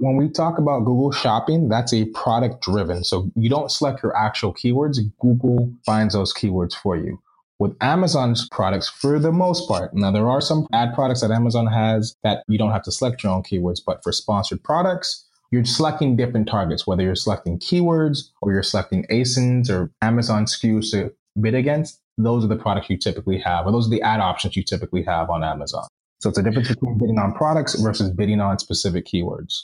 When 0.00 0.16
we 0.16 0.28
talk 0.28 0.58
about 0.58 0.84
Google 0.84 1.10
Shopping, 1.10 1.68
that's 1.68 1.92
a 1.92 2.04
product 2.06 2.62
driven. 2.62 3.02
So 3.02 3.32
you 3.34 3.50
don't 3.50 3.68
select 3.68 4.00
your 4.00 4.16
actual 4.16 4.54
keywords, 4.54 4.98
Google 5.18 5.72
finds 5.84 6.14
those 6.14 6.32
keywords 6.32 6.74
for 6.74 6.96
you. 6.96 7.20
With 7.58 7.76
Amazon's 7.80 8.48
products, 8.52 8.88
for 8.88 9.18
the 9.18 9.32
most 9.32 9.68
part, 9.68 9.92
now 9.92 10.12
there 10.12 10.28
are 10.28 10.40
some 10.40 10.68
ad 10.72 10.94
products 10.94 11.22
that 11.22 11.32
Amazon 11.32 11.66
has 11.66 12.14
that 12.22 12.44
you 12.46 12.56
don't 12.56 12.70
have 12.70 12.84
to 12.84 12.92
select 12.92 13.24
your 13.24 13.32
own 13.32 13.42
keywords, 13.42 13.80
but 13.84 14.00
for 14.04 14.12
sponsored 14.12 14.62
products, 14.62 15.26
you're 15.50 15.64
selecting 15.64 16.14
different 16.14 16.46
targets, 16.48 16.86
whether 16.86 17.02
you're 17.02 17.16
selecting 17.16 17.58
keywords 17.58 18.28
or 18.40 18.52
you're 18.52 18.62
selecting 18.62 19.04
ASINs 19.10 19.68
or 19.68 19.90
Amazon 20.00 20.44
SKUs 20.44 20.92
to 20.92 21.12
bid 21.40 21.56
against. 21.56 22.00
Those 22.16 22.44
are 22.44 22.48
the 22.48 22.56
products 22.56 22.88
you 22.88 22.98
typically 22.98 23.38
have, 23.40 23.66
or 23.66 23.72
those 23.72 23.88
are 23.88 23.90
the 23.90 24.02
ad 24.02 24.20
options 24.20 24.54
you 24.54 24.62
typically 24.62 25.02
have 25.02 25.28
on 25.28 25.42
Amazon. 25.42 25.88
So 26.20 26.28
it's 26.28 26.38
a 26.38 26.42
difference 26.42 26.68
between 26.68 26.98
bidding 26.98 27.18
on 27.18 27.32
products 27.32 27.74
versus 27.80 28.10
bidding 28.10 28.40
on 28.40 28.60
specific 28.60 29.04
keywords. 29.04 29.62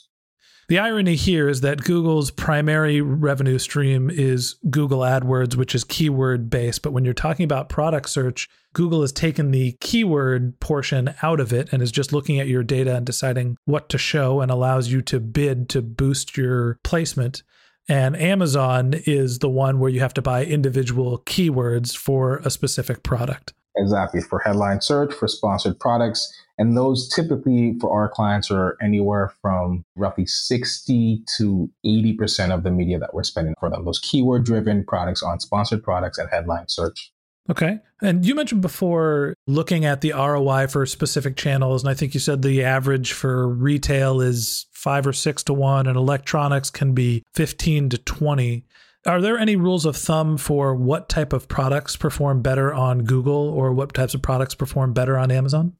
The 0.68 0.78
irony 0.78 1.14
here 1.14 1.49
is 1.49 1.61
that 1.61 1.85
Google's 1.85 2.30
primary 2.30 3.02
revenue 3.02 3.59
stream 3.59 4.09
is 4.09 4.56
Google 4.71 5.00
AdWords, 5.00 5.56
which 5.56 5.75
is 5.75 5.85
keyword 5.85 6.49
based. 6.49 6.80
But 6.80 6.92
when 6.92 7.04
you're 7.04 7.12
talking 7.12 7.44
about 7.44 7.68
product 7.68 8.09
search, 8.09 8.49
Google 8.73 9.02
has 9.02 9.12
taken 9.12 9.50
the 9.50 9.76
keyword 9.80 10.59
portion 10.61 11.14
out 11.23 11.38
of 11.38 11.52
it 11.52 11.68
and 11.71 11.83
is 11.83 11.92
just 11.92 12.14
looking 12.14 12.40
at 12.40 12.49
your 12.49 12.62
data 12.62 12.97
and 12.97 13.04
deciding 13.04 13.59
what 13.66 13.90
to 13.90 13.99
show 13.99 14.40
and 14.40 14.50
allows 14.50 14.90
you 14.90 15.02
to 15.02 15.21
bid 15.21 15.68
to 15.68 15.83
boost 15.83 16.37
your 16.37 16.78
placement. 16.83 17.42
And 17.87 18.16
Amazon 18.16 18.94
is 19.06 19.40
the 19.40 19.50
one 19.50 19.78
where 19.78 19.90
you 19.90 20.00
have 20.00 20.14
to 20.14 20.23
buy 20.23 20.47
individual 20.47 21.18
keywords 21.26 21.94
for 21.94 22.38
a 22.38 22.50
specific 22.50 23.02
product. 23.02 23.52
Exactly. 23.76 24.23
For 24.23 24.38
headline 24.38 24.80
search, 24.80 25.12
for 25.12 25.28
sponsored 25.28 25.78
products, 25.78 26.33
and 26.59 26.77
those 26.77 27.09
typically 27.09 27.77
for 27.81 27.91
our 27.91 28.09
clients 28.09 28.51
are 28.51 28.77
anywhere 28.81 29.33
from 29.43 29.85
roughly 29.97 30.27
60 30.27 31.23
to 31.37 31.71
80% 31.85 32.55
of 32.55 32.63
the 32.63 32.71
media 32.71 32.99
that 32.99 33.13
we're 33.13 33.25
spending 33.25 33.55
for 33.59 33.69
them, 33.69 33.85
those 33.85 33.99
keyword 33.99 34.45
driven 34.45 34.85
products 34.85 35.23
on 35.23 35.41
sponsored 35.41 35.83
products 35.83 36.19
and 36.19 36.31
headline 36.31 36.69
search. 36.69 37.13
Okay. 37.51 37.79
And 38.01 38.25
you 38.25 38.35
mentioned 38.35 38.63
before 38.63 39.35
looking 39.47 39.85
at 39.85 40.01
the 40.01 40.13
ROI 40.13 40.69
for 40.69 40.87
specific 40.87 41.37
channels. 41.37 41.83
And 41.83 41.91
I 41.91 41.95
think 41.95 42.15
you 42.15 42.21
said 42.21 42.41
the 42.41 42.65
average 42.65 43.13
for 43.13 43.49
retail 43.49 44.21
is 44.21 44.67
five 44.73 45.07
or 45.07 45.13
six 45.13 45.43
to 45.45 45.55
one, 45.55 45.87
and 45.87 45.97
electronics 45.97 46.71
can 46.71 46.95
be 46.95 47.23
15 47.35 47.91
to 47.91 47.99
20. 47.99 48.65
Are 49.07 49.21
there 49.21 49.39
any 49.39 49.57
rules 49.57 49.85
of 49.85 49.97
thumb 49.97 50.39
for 50.39 50.75
what 50.75 51.11
type 51.11 51.35
of 51.35 51.47
products 51.49 51.97
perform 51.97 52.41
better 52.41 52.73
on 52.73 53.05
Google 53.05 53.51
or 53.51 53.73
what 53.73 53.93
types 53.93 54.15
of 54.15 54.23
products 54.23 54.55
perform 54.55 54.95
better 54.95 55.19
on 55.19 55.31
Amazon? 55.31 55.75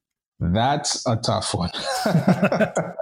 That's 0.53 1.07
a 1.07 1.17
tough 1.17 1.55
one. 1.55 1.71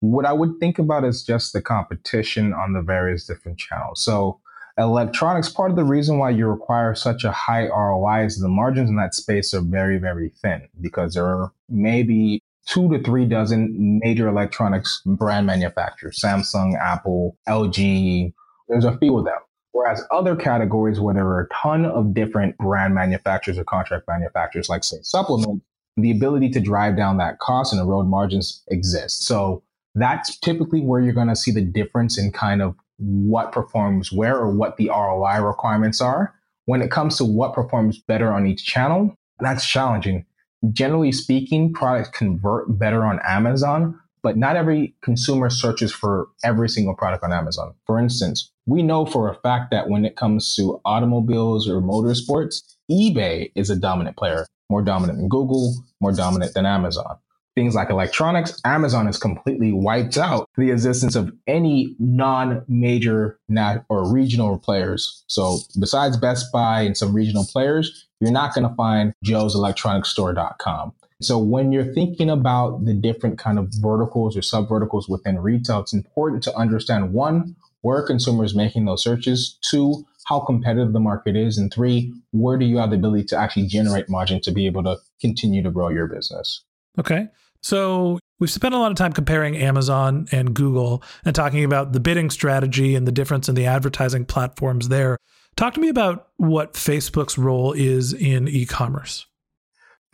what 0.00 0.24
I 0.24 0.32
would 0.32 0.58
think 0.58 0.78
about 0.78 1.04
is 1.04 1.22
just 1.22 1.52
the 1.52 1.60
competition 1.60 2.54
on 2.54 2.72
the 2.72 2.80
various 2.82 3.26
different 3.26 3.58
channels. 3.58 4.02
So, 4.02 4.40
electronics, 4.78 5.50
part 5.50 5.70
of 5.70 5.76
the 5.76 5.84
reason 5.84 6.18
why 6.18 6.30
you 6.30 6.46
require 6.46 6.94
such 6.94 7.24
a 7.24 7.32
high 7.32 7.68
ROI 7.68 8.24
is 8.24 8.38
the 8.38 8.48
margins 8.48 8.88
in 8.88 8.96
that 8.96 9.14
space 9.14 9.52
are 9.52 9.60
very, 9.60 9.98
very 9.98 10.32
thin 10.40 10.66
because 10.80 11.14
there 11.14 11.26
are 11.26 11.52
maybe 11.68 12.42
two 12.66 12.90
to 12.90 13.02
three 13.02 13.26
dozen 13.26 14.00
major 14.02 14.28
electronics 14.28 15.02
brand 15.04 15.46
manufacturers 15.46 16.20
Samsung, 16.22 16.78
Apple, 16.80 17.36
LG. 17.48 18.32
There's 18.68 18.84
a 18.84 18.96
few 18.98 19.18
of 19.18 19.24
them. 19.24 19.38
Whereas 19.72 20.02
other 20.10 20.34
categories 20.34 21.00
where 21.00 21.14
there 21.14 21.26
are 21.26 21.42
a 21.42 21.48
ton 21.54 21.84
of 21.84 22.12
different 22.14 22.56
brand 22.58 22.94
manufacturers 22.94 23.58
or 23.58 23.64
contract 23.64 24.04
manufacturers, 24.08 24.68
like 24.68 24.82
say 24.82 24.96
supplements, 25.02 25.64
the 26.00 26.10
ability 26.10 26.50
to 26.50 26.60
drive 26.60 26.96
down 26.96 27.18
that 27.18 27.38
cost 27.38 27.72
and 27.72 27.80
erode 27.80 28.08
margins 28.08 28.62
exists. 28.68 29.26
So 29.26 29.62
that's 29.94 30.38
typically 30.38 30.80
where 30.80 31.00
you're 31.00 31.12
going 31.12 31.28
to 31.28 31.36
see 31.36 31.50
the 31.50 31.62
difference 31.62 32.18
in 32.18 32.32
kind 32.32 32.62
of 32.62 32.74
what 32.98 33.52
performs 33.52 34.12
where 34.12 34.36
or 34.36 34.50
what 34.50 34.76
the 34.76 34.88
ROI 34.88 35.42
requirements 35.42 36.00
are. 36.00 36.34
When 36.66 36.82
it 36.82 36.90
comes 36.90 37.16
to 37.16 37.24
what 37.24 37.54
performs 37.54 37.98
better 37.98 38.32
on 38.32 38.46
each 38.46 38.64
channel, 38.64 39.14
that's 39.40 39.66
challenging. 39.66 40.26
Generally 40.70 41.12
speaking, 41.12 41.72
products 41.72 42.10
convert 42.10 42.78
better 42.78 43.04
on 43.04 43.18
Amazon, 43.26 43.98
but 44.22 44.36
not 44.36 44.56
every 44.56 44.94
consumer 45.02 45.48
searches 45.48 45.90
for 45.90 46.28
every 46.44 46.68
single 46.68 46.94
product 46.94 47.24
on 47.24 47.32
Amazon. 47.32 47.74
For 47.86 47.98
instance, 47.98 48.52
we 48.66 48.82
know 48.82 49.06
for 49.06 49.30
a 49.30 49.34
fact 49.36 49.70
that 49.70 49.88
when 49.88 50.04
it 50.04 50.16
comes 50.16 50.54
to 50.56 50.80
automobiles 50.84 51.68
or 51.68 51.80
motorsports, 51.80 52.62
eBay 52.90 53.50
is 53.54 53.70
a 53.70 53.76
dominant 53.76 54.16
player 54.16 54.46
more 54.70 54.82
dominant 54.82 55.18
than 55.18 55.28
Google, 55.28 55.74
more 56.00 56.12
dominant 56.12 56.54
than 56.54 56.64
Amazon. 56.64 57.16
Things 57.56 57.74
like 57.74 57.90
electronics, 57.90 58.58
Amazon 58.64 59.06
has 59.06 59.18
completely 59.18 59.72
wiped 59.72 60.16
out 60.16 60.48
the 60.56 60.70
existence 60.70 61.16
of 61.16 61.32
any 61.46 61.96
non 61.98 62.64
major 62.68 63.38
nat- 63.48 63.84
or 63.88 64.10
regional 64.10 64.56
players. 64.56 65.24
So, 65.26 65.58
besides 65.78 66.16
Best 66.16 66.52
Buy 66.52 66.82
and 66.82 66.96
some 66.96 67.12
regional 67.12 67.44
players, 67.44 68.06
you're 68.20 68.30
not 68.30 68.54
going 68.54 68.68
to 68.68 68.74
find 68.76 69.12
Joe's 69.24 69.54
Electronics 69.54 70.10
Store.com. 70.10 70.92
So 71.22 71.38
when 71.38 71.70
you're 71.70 71.92
thinking 71.92 72.30
about 72.30 72.86
the 72.86 72.94
different 72.94 73.38
kind 73.38 73.58
of 73.58 73.68
verticals 73.74 74.36
or 74.36 74.42
sub 74.42 74.68
verticals 74.68 75.08
within 75.08 75.38
retail, 75.38 75.80
it's 75.80 75.92
important 75.92 76.42
to 76.44 76.56
understand 76.56 77.12
one, 77.12 77.56
where 77.82 78.02
consumers 78.02 78.54
making 78.54 78.86
those 78.86 79.02
searches, 79.02 79.58
two, 79.62 80.06
how 80.30 80.38
competitive 80.38 80.92
the 80.92 81.00
market 81.00 81.36
is, 81.36 81.58
and 81.58 81.72
three, 81.74 82.14
where 82.30 82.56
do 82.56 82.64
you 82.64 82.78
have 82.78 82.90
the 82.90 82.96
ability 82.96 83.24
to 83.24 83.36
actually 83.36 83.66
generate 83.66 84.08
margin 84.08 84.40
to 84.40 84.52
be 84.52 84.64
able 84.64 84.84
to 84.84 84.96
continue 85.20 85.60
to 85.60 85.72
grow 85.72 85.88
your 85.88 86.06
business? 86.06 86.62
Okay. 87.00 87.26
So 87.62 88.20
we've 88.38 88.50
spent 88.50 88.72
a 88.72 88.78
lot 88.78 88.92
of 88.92 88.96
time 88.96 89.12
comparing 89.12 89.56
Amazon 89.56 90.28
and 90.30 90.54
Google 90.54 91.02
and 91.24 91.34
talking 91.34 91.64
about 91.64 91.92
the 91.92 91.98
bidding 91.98 92.30
strategy 92.30 92.94
and 92.94 93.08
the 93.08 93.12
difference 93.12 93.48
in 93.48 93.56
the 93.56 93.66
advertising 93.66 94.24
platforms 94.24 94.88
there. 94.88 95.18
Talk 95.56 95.74
to 95.74 95.80
me 95.80 95.88
about 95.88 96.28
what 96.36 96.74
Facebook's 96.74 97.36
role 97.36 97.72
is 97.72 98.12
in 98.12 98.46
e 98.46 98.66
commerce. 98.66 99.26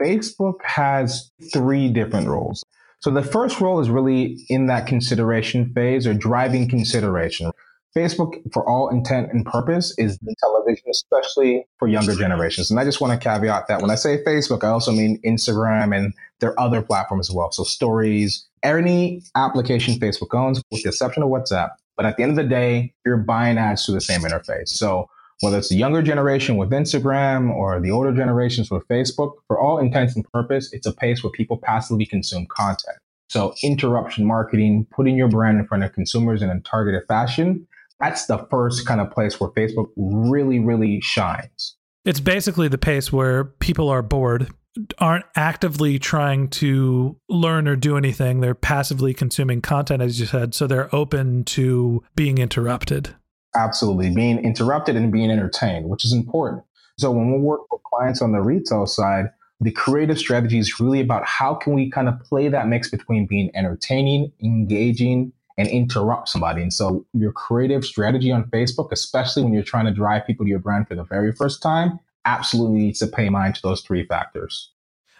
Facebook 0.02 0.62
has 0.64 1.30
three 1.52 1.90
different 1.90 2.26
roles. 2.26 2.64
So 3.00 3.10
the 3.10 3.22
first 3.22 3.60
role 3.60 3.80
is 3.80 3.90
really 3.90 4.46
in 4.48 4.66
that 4.68 4.86
consideration 4.86 5.72
phase 5.74 6.06
or 6.06 6.14
driving 6.14 6.70
consideration. 6.70 7.50
Facebook, 7.96 8.40
for 8.52 8.68
all 8.68 8.90
intent 8.90 9.32
and 9.32 9.46
purpose, 9.46 9.94
is 9.96 10.18
the 10.18 10.34
television, 10.38 10.84
especially 10.90 11.66
for 11.78 11.88
younger 11.88 12.14
generations. 12.14 12.70
And 12.70 12.78
I 12.78 12.84
just 12.84 13.00
want 13.00 13.18
to 13.18 13.28
caveat 13.28 13.68
that 13.68 13.80
when 13.80 13.90
I 13.90 13.94
say 13.94 14.22
Facebook, 14.22 14.62
I 14.62 14.68
also 14.68 14.92
mean 14.92 15.18
Instagram 15.24 15.96
and 15.96 16.12
their 16.40 16.58
other 16.60 16.82
platforms 16.82 17.30
as 17.30 17.34
well. 17.34 17.50
So 17.52 17.64
stories, 17.64 18.46
any 18.62 19.22
application 19.34 19.94
Facebook 19.94 20.34
owns, 20.34 20.62
with 20.70 20.82
the 20.82 20.90
exception 20.90 21.22
of 21.22 21.30
WhatsApp. 21.30 21.70
But 21.96 22.04
at 22.04 22.18
the 22.18 22.22
end 22.22 22.30
of 22.32 22.36
the 22.36 22.44
day, 22.44 22.92
you're 23.06 23.16
buying 23.16 23.56
ads 23.56 23.86
through 23.86 23.94
the 23.94 24.02
same 24.02 24.20
interface. 24.20 24.68
So 24.68 25.08
whether 25.40 25.56
it's 25.56 25.70
the 25.70 25.76
younger 25.76 26.02
generation 26.02 26.58
with 26.58 26.70
Instagram 26.70 27.50
or 27.50 27.80
the 27.80 27.90
older 27.90 28.12
generations 28.12 28.70
with 28.70 28.86
Facebook, 28.88 29.32
for 29.48 29.58
all 29.58 29.78
intents 29.78 30.14
and 30.14 30.30
purpose, 30.32 30.70
it's 30.72 30.86
a 30.86 30.92
place 30.92 31.24
where 31.24 31.30
people 31.30 31.56
passively 31.56 32.04
consume 32.04 32.46
content. 32.46 32.98
So 33.30 33.54
interruption 33.62 34.26
marketing, 34.26 34.86
putting 34.94 35.16
your 35.16 35.28
brand 35.28 35.58
in 35.58 35.66
front 35.66 35.84
of 35.84 35.94
consumers 35.94 36.42
in 36.42 36.50
a 36.50 36.60
targeted 36.60 37.06
fashion 37.08 37.66
that's 38.00 38.26
the 38.26 38.46
first 38.50 38.86
kind 38.86 39.00
of 39.00 39.10
place 39.10 39.40
where 39.40 39.50
Facebook 39.50 39.88
really, 39.96 40.58
really 40.58 41.00
shines. 41.00 41.76
It's 42.04 42.20
basically 42.20 42.68
the 42.68 42.78
pace 42.78 43.12
where 43.12 43.44
people 43.44 43.88
are 43.88 44.02
bored, 44.02 44.48
aren't 44.98 45.24
actively 45.34 45.98
trying 45.98 46.48
to 46.48 47.16
learn 47.28 47.66
or 47.66 47.76
do 47.76 47.96
anything. 47.96 48.40
They're 48.40 48.54
passively 48.54 49.14
consuming 49.14 49.62
content, 49.62 50.02
as 50.02 50.20
you 50.20 50.26
said. 50.26 50.54
So 50.54 50.66
they're 50.66 50.94
open 50.94 51.44
to 51.44 52.04
being 52.14 52.38
interrupted. 52.38 53.14
Absolutely. 53.56 54.14
Being 54.14 54.38
interrupted 54.44 54.96
and 54.96 55.10
being 55.10 55.30
entertained, 55.30 55.88
which 55.88 56.04
is 56.04 56.12
important. 56.12 56.62
So 56.98 57.10
when 57.10 57.32
we 57.32 57.38
work 57.38 57.60
with 57.72 57.80
clients 57.82 58.22
on 58.22 58.32
the 58.32 58.40
retail 58.40 58.86
side, 58.86 59.30
the 59.60 59.70
creative 59.70 60.18
strategy 60.18 60.58
is 60.58 60.78
really 60.78 61.00
about 61.00 61.26
how 61.26 61.54
can 61.54 61.72
we 61.72 61.90
kind 61.90 62.08
of 62.08 62.20
play 62.20 62.48
that 62.48 62.68
mix 62.68 62.90
between 62.90 63.26
being 63.26 63.50
entertaining, 63.54 64.30
engaging, 64.42 65.32
and 65.58 65.68
interrupt 65.68 66.28
somebody. 66.28 66.62
And 66.62 66.72
so 66.72 67.06
your 67.12 67.32
creative 67.32 67.84
strategy 67.84 68.30
on 68.30 68.44
Facebook, 68.44 68.92
especially 68.92 69.42
when 69.42 69.52
you're 69.52 69.62
trying 69.62 69.86
to 69.86 69.92
drive 69.92 70.26
people 70.26 70.44
to 70.44 70.50
your 70.50 70.58
brand 70.58 70.88
for 70.88 70.94
the 70.94 71.04
very 71.04 71.32
first 71.32 71.62
time, 71.62 71.98
absolutely 72.24 72.78
needs 72.78 72.98
to 72.98 73.06
pay 73.06 73.28
mind 73.28 73.54
to 73.56 73.62
those 73.62 73.80
three 73.80 74.04
factors. 74.04 74.70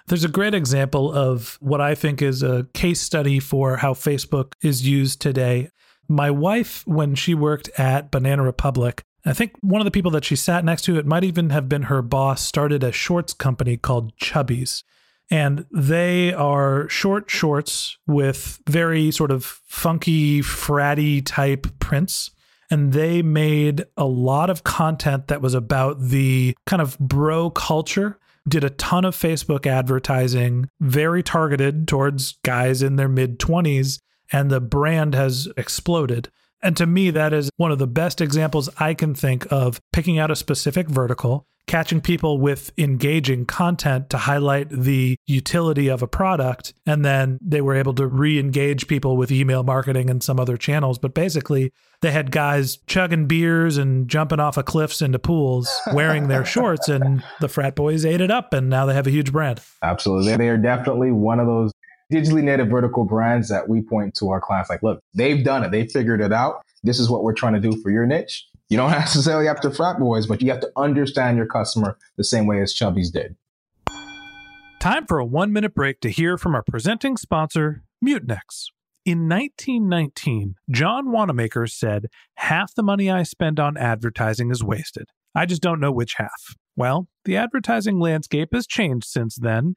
There's 0.08 0.24
a 0.24 0.28
great 0.28 0.54
example 0.54 1.12
of 1.12 1.56
what 1.60 1.80
I 1.80 1.94
think 1.94 2.22
is 2.22 2.42
a 2.42 2.66
case 2.74 3.00
study 3.00 3.40
for 3.40 3.78
how 3.78 3.92
Facebook 3.94 4.52
is 4.62 4.86
used 4.86 5.20
today. 5.20 5.70
My 6.08 6.30
wife, 6.30 6.86
when 6.86 7.16
she 7.16 7.34
worked 7.34 7.68
at 7.78 8.12
Banana 8.12 8.42
Republic, 8.42 9.02
I 9.24 9.32
think 9.32 9.54
one 9.60 9.80
of 9.80 9.84
the 9.84 9.90
people 9.90 10.12
that 10.12 10.24
she 10.24 10.36
sat 10.36 10.64
next 10.64 10.82
to, 10.82 10.96
it 10.96 11.06
might 11.06 11.24
even 11.24 11.50
have 11.50 11.68
been 11.68 11.84
her 11.84 12.02
boss, 12.02 12.42
started 12.42 12.84
a 12.84 12.92
shorts 12.92 13.32
company 13.32 13.76
called 13.76 14.16
Chubbies 14.18 14.84
and 15.30 15.66
they 15.72 16.32
are 16.32 16.88
short 16.88 17.30
shorts 17.30 17.98
with 18.06 18.60
very 18.68 19.10
sort 19.10 19.30
of 19.30 19.44
funky, 19.44 20.40
fratty 20.40 21.22
type 21.24 21.66
prints. 21.78 22.30
And 22.70 22.92
they 22.92 23.22
made 23.22 23.84
a 23.96 24.04
lot 24.04 24.50
of 24.50 24.64
content 24.64 25.28
that 25.28 25.40
was 25.40 25.54
about 25.54 26.00
the 26.00 26.56
kind 26.66 26.82
of 26.82 26.98
bro 26.98 27.50
culture. 27.50 28.18
Did 28.48 28.64
a 28.64 28.70
ton 28.70 29.04
of 29.04 29.16
Facebook 29.16 29.66
advertising, 29.66 30.68
very 30.80 31.22
targeted 31.22 31.88
towards 31.88 32.38
guys 32.44 32.82
in 32.82 32.96
their 32.96 33.08
mid 33.08 33.38
20s. 33.38 33.98
and 34.32 34.50
the 34.50 34.60
brand 34.60 35.14
has 35.14 35.48
exploded. 35.56 36.30
And 36.62 36.76
to 36.76 36.86
me, 36.86 37.10
that 37.10 37.32
is 37.32 37.50
one 37.56 37.70
of 37.70 37.78
the 37.78 37.86
best 37.86 38.20
examples 38.20 38.68
I 38.78 38.94
can 38.94 39.14
think 39.14 39.46
of 39.50 39.80
picking 39.92 40.18
out 40.18 40.30
a 40.30 40.36
specific 40.36 40.88
vertical, 40.88 41.46
catching 41.66 42.00
people 42.00 42.38
with 42.38 42.72
engaging 42.78 43.44
content 43.44 44.08
to 44.10 44.18
highlight 44.18 44.70
the 44.70 45.16
utility 45.26 45.88
of 45.88 46.02
a 46.02 46.06
product. 46.06 46.72
And 46.86 47.04
then 47.04 47.38
they 47.42 47.60
were 47.60 47.74
able 47.74 47.94
to 47.94 48.06
re 48.06 48.38
engage 48.38 48.88
people 48.88 49.16
with 49.16 49.30
email 49.30 49.62
marketing 49.62 50.08
and 50.08 50.22
some 50.22 50.40
other 50.40 50.56
channels. 50.56 50.98
But 50.98 51.14
basically, 51.14 51.72
they 52.02 52.12
had 52.12 52.30
guys 52.30 52.78
chugging 52.86 53.26
beers 53.26 53.76
and 53.76 54.08
jumping 54.08 54.40
off 54.40 54.56
of 54.56 54.64
cliffs 54.64 55.02
into 55.02 55.18
pools 55.18 55.70
wearing 55.92 56.28
their 56.28 56.44
shorts, 56.46 56.88
and 56.88 57.22
the 57.40 57.48
frat 57.48 57.74
boys 57.74 58.04
ate 58.04 58.20
it 58.20 58.30
up. 58.30 58.52
And 58.52 58.68
now 58.68 58.86
they 58.86 58.94
have 58.94 59.06
a 59.06 59.10
huge 59.10 59.32
brand. 59.32 59.60
Absolutely. 59.82 60.36
They 60.36 60.48
are 60.48 60.58
definitely 60.58 61.10
one 61.12 61.40
of 61.40 61.46
those 61.46 61.72
digitally 62.12 62.42
native 62.42 62.68
vertical 62.68 63.04
brands 63.04 63.48
that 63.48 63.68
we 63.68 63.82
point 63.82 64.14
to 64.16 64.30
our 64.30 64.40
clients 64.40 64.70
like, 64.70 64.82
look, 64.82 65.00
they've 65.14 65.44
done 65.44 65.64
it. 65.64 65.70
They 65.70 65.86
figured 65.86 66.20
it 66.20 66.32
out. 66.32 66.62
This 66.82 67.00
is 67.00 67.10
what 67.10 67.24
we're 67.24 67.34
trying 67.34 67.54
to 67.54 67.60
do 67.60 67.80
for 67.82 67.90
your 67.90 68.06
niche. 68.06 68.46
You 68.68 68.76
don't 68.76 68.90
necessarily 68.92 69.46
have 69.46 69.60
to 69.62 69.70
frat 69.70 69.98
boys, 69.98 70.26
but 70.26 70.42
you 70.42 70.50
have 70.50 70.60
to 70.60 70.70
understand 70.76 71.36
your 71.36 71.46
customer 71.46 71.98
the 72.16 72.24
same 72.24 72.46
way 72.46 72.60
as 72.60 72.74
Chubbies 72.74 73.12
did. 73.12 73.36
Time 74.78 75.06
for 75.06 75.18
a 75.18 75.24
one 75.24 75.52
minute 75.52 75.74
break 75.74 76.00
to 76.00 76.10
hear 76.10 76.38
from 76.38 76.54
our 76.54 76.62
presenting 76.62 77.16
sponsor, 77.16 77.82
Mutinex. 78.04 78.66
In 79.04 79.28
1919, 79.28 80.56
John 80.70 81.12
Wanamaker 81.12 81.66
said, 81.66 82.06
Half 82.34 82.74
the 82.74 82.82
money 82.82 83.10
I 83.10 83.22
spend 83.22 83.60
on 83.60 83.76
advertising 83.76 84.50
is 84.50 84.64
wasted. 84.64 85.10
I 85.34 85.46
just 85.46 85.62
don't 85.62 85.80
know 85.80 85.92
which 85.92 86.14
half. 86.14 86.56
Well, 86.76 87.08
the 87.24 87.36
advertising 87.36 88.00
landscape 88.00 88.50
has 88.52 88.66
changed 88.66 89.06
since 89.06 89.36
then, 89.36 89.76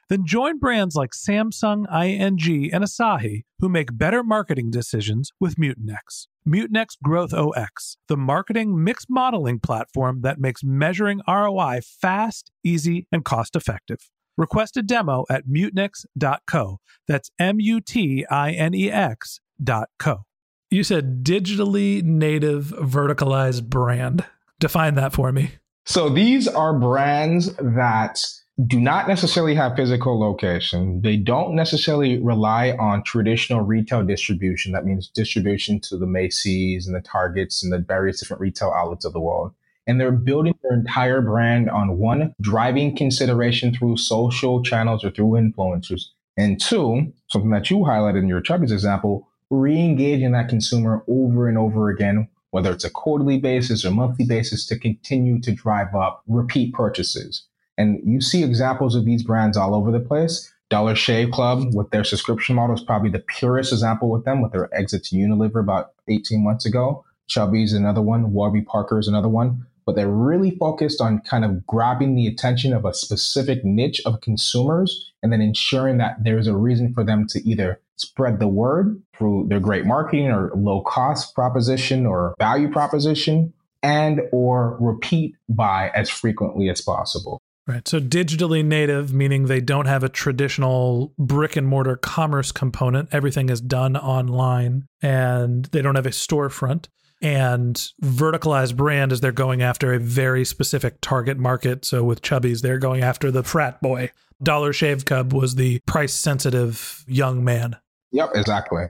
Then 0.11 0.25
join 0.25 0.59
brands 0.59 0.93
like 0.93 1.11
Samsung, 1.11 1.85
ING, 1.89 2.73
and 2.73 2.83
Asahi 2.83 3.43
who 3.59 3.69
make 3.69 3.97
better 3.97 4.23
marketing 4.23 4.69
decisions 4.69 5.31
with 5.39 5.55
Mutinex. 5.55 6.27
Mutinex 6.45 6.97
GrowthOS, 7.01 7.95
the 8.09 8.17
marketing 8.17 8.83
mix 8.83 9.05
modeling 9.07 9.61
platform 9.61 10.19
that 10.23 10.37
makes 10.37 10.65
measuring 10.65 11.21
ROI 11.29 11.79
fast, 12.01 12.51
easy, 12.61 13.07
and 13.09 13.23
cost 13.23 13.55
effective. 13.55 13.99
Request 14.37 14.75
a 14.75 14.83
demo 14.83 15.23
at 15.29 15.47
mutinex.co. 15.47 16.79
That's 17.07 17.31
M 17.39 17.61
U 17.61 17.79
T 17.79 18.25
I 18.29 18.51
N 18.51 18.73
E 18.75 18.91
X.co. 18.91 20.23
You 20.69 20.83
said 20.83 21.23
digitally 21.23 22.03
native 22.03 22.73
verticalized 22.77 23.69
brand. 23.69 24.25
Define 24.59 24.95
that 24.95 25.13
for 25.13 25.31
me. 25.31 25.51
So 25.85 26.09
these 26.09 26.49
are 26.49 26.77
brands 26.77 27.55
that 27.55 28.21
do 28.67 28.79
not 28.79 29.07
necessarily 29.07 29.55
have 29.55 29.75
physical 29.75 30.19
location. 30.19 31.01
They 31.01 31.17
don't 31.17 31.55
necessarily 31.55 32.19
rely 32.19 32.71
on 32.71 33.03
traditional 33.03 33.61
retail 33.61 34.03
distribution. 34.03 34.71
That 34.71 34.85
means 34.85 35.07
distribution 35.07 35.79
to 35.81 35.97
the 35.97 36.05
Macy's 36.05 36.87
and 36.87 36.95
the 36.95 37.01
Targets 37.01 37.63
and 37.63 37.71
the 37.71 37.79
various 37.79 38.19
different 38.19 38.41
retail 38.41 38.73
outlets 38.75 39.05
of 39.05 39.13
the 39.13 39.19
world. 39.19 39.53
And 39.87 39.99
they're 39.99 40.11
building 40.11 40.53
their 40.61 40.77
entire 40.77 41.21
brand 41.21 41.69
on 41.69 41.97
one, 41.97 42.35
driving 42.41 42.95
consideration 42.95 43.73
through 43.73 43.97
social 43.97 44.61
channels 44.61 45.03
or 45.03 45.11
through 45.11 45.31
influencers. 45.31 46.05
And 46.37 46.59
two, 46.59 47.11
something 47.29 47.51
that 47.51 47.69
you 47.69 47.77
highlighted 47.77 48.19
in 48.19 48.27
your 48.27 48.41
Chubbies 48.41 48.71
example, 48.71 49.27
re-engaging 49.49 50.31
that 50.33 50.49
consumer 50.49 51.03
over 51.07 51.47
and 51.47 51.57
over 51.57 51.89
again 51.89 52.27
whether 52.51 52.71
it's 52.71 52.83
a 52.83 52.89
quarterly 52.89 53.39
basis 53.39 53.83
or 53.83 53.91
monthly 53.91 54.25
basis, 54.25 54.65
to 54.67 54.77
continue 54.77 55.39
to 55.39 55.53
drive 55.53 55.95
up 55.95 56.21
repeat 56.27 56.73
purchases. 56.73 57.43
And 57.81 57.99
you 58.05 58.21
see 58.21 58.43
examples 58.43 58.93
of 58.95 59.05
these 59.05 59.23
brands 59.23 59.57
all 59.57 59.73
over 59.73 59.91
the 59.91 59.99
place. 59.99 60.53
Dollar 60.69 60.95
Shave 60.95 61.31
Club 61.31 61.73
with 61.73 61.89
their 61.89 62.03
subscription 62.03 62.55
model 62.55 62.75
is 62.75 62.83
probably 62.83 63.09
the 63.09 63.23
purest 63.27 63.73
example 63.73 64.11
with 64.11 64.23
them 64.23 64.39
with 64.39 64.51
their 64.51 64.73
exit 64.73 65.03
to 65.05 65.15
Unilever 65.15 65.59
about 65.59 65.93
18 66.07 66.43
months 66.43 66.63
ago. 66.63 67.03
Chubby's 67.27 67.73
another 67.73 68.01
one. 68.01 68.33
Warby 68.33 68.61
Parker 68.61 68.99
is 68.99 69.07
another 69.07 69.27
one. 69.27 69.65
But 69.87 69.95
they're 69.95 70.07
really 70.07 70.51
focused 70.51 71.01
on 71.01 71.21
kind 71.21 71.43
of 71.43 71.65
grabbing 71.65 72.13
the 72.13 72.27
attention 72.27 72.71
of 72.71 72.85
a 72.85 72.93
specific 72.93 73.65
niche 73.65 73.99
of 74.05 74.21
consumers 74.21 75.11
and 75.23 75.33
then 75.33 75.41
ensuring 75.41 75.97
that 75.97 76.23
there's 76.23 76.45
a 76.45 76.55
reason 76.55 76.93
for 76.93 77.03
them 77.03 77.25
to 77.29 77.41
either 77.49 77.81
spread 77.95 78.39
the 78.39 78.47
word 78.47 79.01
through 79.17 79.47
their 79.49 79.59
great 79.59 79.85
marketing 79.85 80.27
or 80.27 80.51
low 80.55 80.81
cost 80.81 81.33
proposition 81.33 82.05
or 82.05 82.35
value 82.37 82.71
proposition 82.71 83.51
and 83.81 84.21
or 84.31 84.77
repeat 84.79 85.35
buy 85.49 85.91
as 85.95 86.09
frequently 86.09 86.69
as 86.69 86.79
possible. 86.79 87.40
Right. 87.67 87.87
So 87.87 87.99
digitally 87.99 88.65
native, 88.65 89.13
meaning 89.13 89.45
they 89.45 89.61
don't 89.61 89.85
have 89.85 90.03
a 90.03 90.09
traditional 90.09 91.13
brick 91.17 91.55
and 91.55 91.67
mortar 91.67 91.95
commerce 91.95 92.51
component. 92.51 93.09
Everything 93.11 93.49
is 93.49 93.61
done 93.61 93.95
online 93.95 94.87
and 95.01 95.65
they 95.65 95.81
don't 95.81 95.95
have 95.95 96.07
a 96.07 96.09
storefront. 96.09 96.87
And 97.21 97.75
verticalized 98.01 98.75
brand 98.75 99.11
is 99.11 99.21
they're 99.21 99.31
going 99.31 99.61
after 99.61 99.93
a 99.93 99.99
very 99.99 100.43
specific 100.43 100.99
target 101.01 101.37
market. 101.37 101.85
So 101.85 102.03
with 102.03 102.23
Chubbies, 102.23 102.61
they're 102.61 102.79
going 102.79 103.03
after 103.03 103.29
the 103.29 103.43
frat 103.43 103.79
boy. 103.79 104.09
Dollar 104.41 104.73
Shave 104.73 105.05
Club 105.05 105.31
was 105.31 105.53
the 105.53 105.79
price 105.85 106.15
sensitive 106.15 107.05
young 107.07 107.43
man. 107.43 107.77
Yep, 108.11 108.31
exactly. 108.33 108.85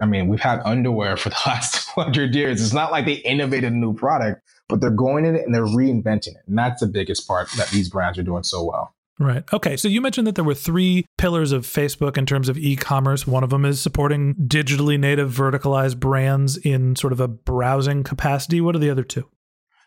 I 0.00 0.06
mean, 0.06 0.26
we've 0.26 0.40
had 0.40 0.60
underwear 0.64 1.16
for 1.16 1.28
the 1.28 1.38
last 1.46 1.96
100 1.96 2.34
years. 2.34 2.60
It's 2.60 2.74
not 2.74 2.90
like 2.90 3.06
they 3.06 3.14
innovated 3.14 3.72
a 3.72 3.76
new 3.76 3.94
product, 3.94 4.42
but 4.68 4.80
they're 4.80 4.90
going 4.90 5.24
in 5.24 5.34
it 5.36 5.44
and 5.44 5.54
they're 5.54 5.64
reinventing 5.64 6.28
it. 6.28 6.42
And 6.46 6.58
that's 6.58 6.80
the 6.80 6.86
biggest 6.86 7.26
part 7.26 7.48
that 7.56 7.68
these 7.68 7.88
brands 7.88 8.18
are 8.18 8.22
doing 8.22 8.42
so 8.42 8.64
well. 8.64 8.94
Right. 9.18 9.44
Okay. 9.52 9.76
So 9.78 9.88
you 9.88 10.02
mentioned 10.02 10.26
that 10.26 10.34
there 10.34 10.44
were 10.44 10.54
three 10.54 11.06
pillars 11.16 11.50
of 11.50 11.66
Facebook 11.66 12.18
in 12.18 12.26
terms 12.26 12.50
of 12.50 12.58
e 12.58 12.76
commerce. 12.76 13.26
One 13.26 13.42
of 13.42 13.50
them 13.50 13.64
is 13.64 13.80
supporting 13.80 14.34
digitally 14.34 15.00
native 15.00 15.32
verticalized 15.32 15.98
brands 15.98 16.58
in 16.58 16.96
sort 16.96 17.14
of 17.14 17.20
a 17.20 17.28
browsing 17.28 18.02
capacity. 18.02 18.60
What 18.60 18.76
are 18.76 18.78
the 18.78 18.90
other 18.90 19.04
two? 19.04 19.28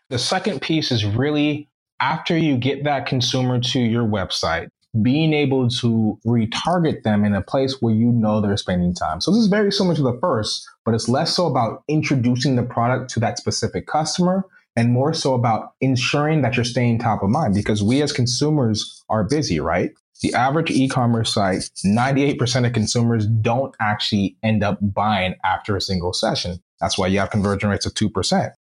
The 0.08 0.18
second 0.18 0.60
piece 0.62 0.90
is 0.90 1.04
really 1.04 1.68
after 2.00 2.36
you 2.36 2.56
get 2.56 2.82
that 2.84 3.06
consumer 3.06 3.60
to 3.60 3.78
your 3.78 4.04
website, 4.04 4.68
being 5.00 5.32
able 5.32 5.68
to 5.68 6.18
retarget 6.26 7.04
them 7.04 7.24
in 7.24 7.34
a 7.34 7.42
place 7.42 7.80
where 7.80 7.94
you 7.94 8.10
know 8.10 8.40
they're 8.40 8.56
spending 8.56 8.92
time. 8.92 9.20
So 9.20 9.30
this 9.30 9.38
is 9.38 9.46
very 9.46 9.70
similar 9.70 9.94
to 9.94 10.02
the 10.02 10.18
first, 10.20 10.68
but 10.84 10.94
it's 10.94 11.08
less 11.08 11.36
so 11.36 11.46
about 11.46 11.84
introducing 11.86 12.56
the 12.56 12.64
product 12.64 13.10
to 13.10 13.20
that 13.20 13.38
specific 13.38 13.86
customer 13.86 14.44
and 14.76 14.92
more 14.92 15.12
so 15.12 15.34
about 15.34 15.72
ensuring 15.80 16.42
that 16.42 16.56
you're 16.56 16.64
staying 16.64 16.98
top 16.98 17.22
of 17.22 17.30
mind 17.30 17.54
because 17.54 17.82
we 17.82 18.02
as 18.02 18.12
consumers 18.12 19.02
are 19.08 19.24
busy, 19.24 19.60
right? 19.60 19.90
The 20.22 20.34
average 20.34 20.70
e-commerce 20.70 21.32
site, 21.32 21.70
98% 21.84 22.66
of 22.66 22.72
consumers 22.72 23.26
don't 23.26 23.74
actually 23.80 24.36
end 24.42 24.62
up 24.62 24.78
buying 24.80 25.34
after 25.44 25.76
a 25.76 25.80
single 25.80 26.12
session. 26.12 26.60
That's 26.80 26.98
why 26.98 27.06
you 27.06 27.18
have 27.18 27.30
conversion 27.30 27.70
rates 27.70 27.86
of 27.86 27.94
2%. 27.94 28.52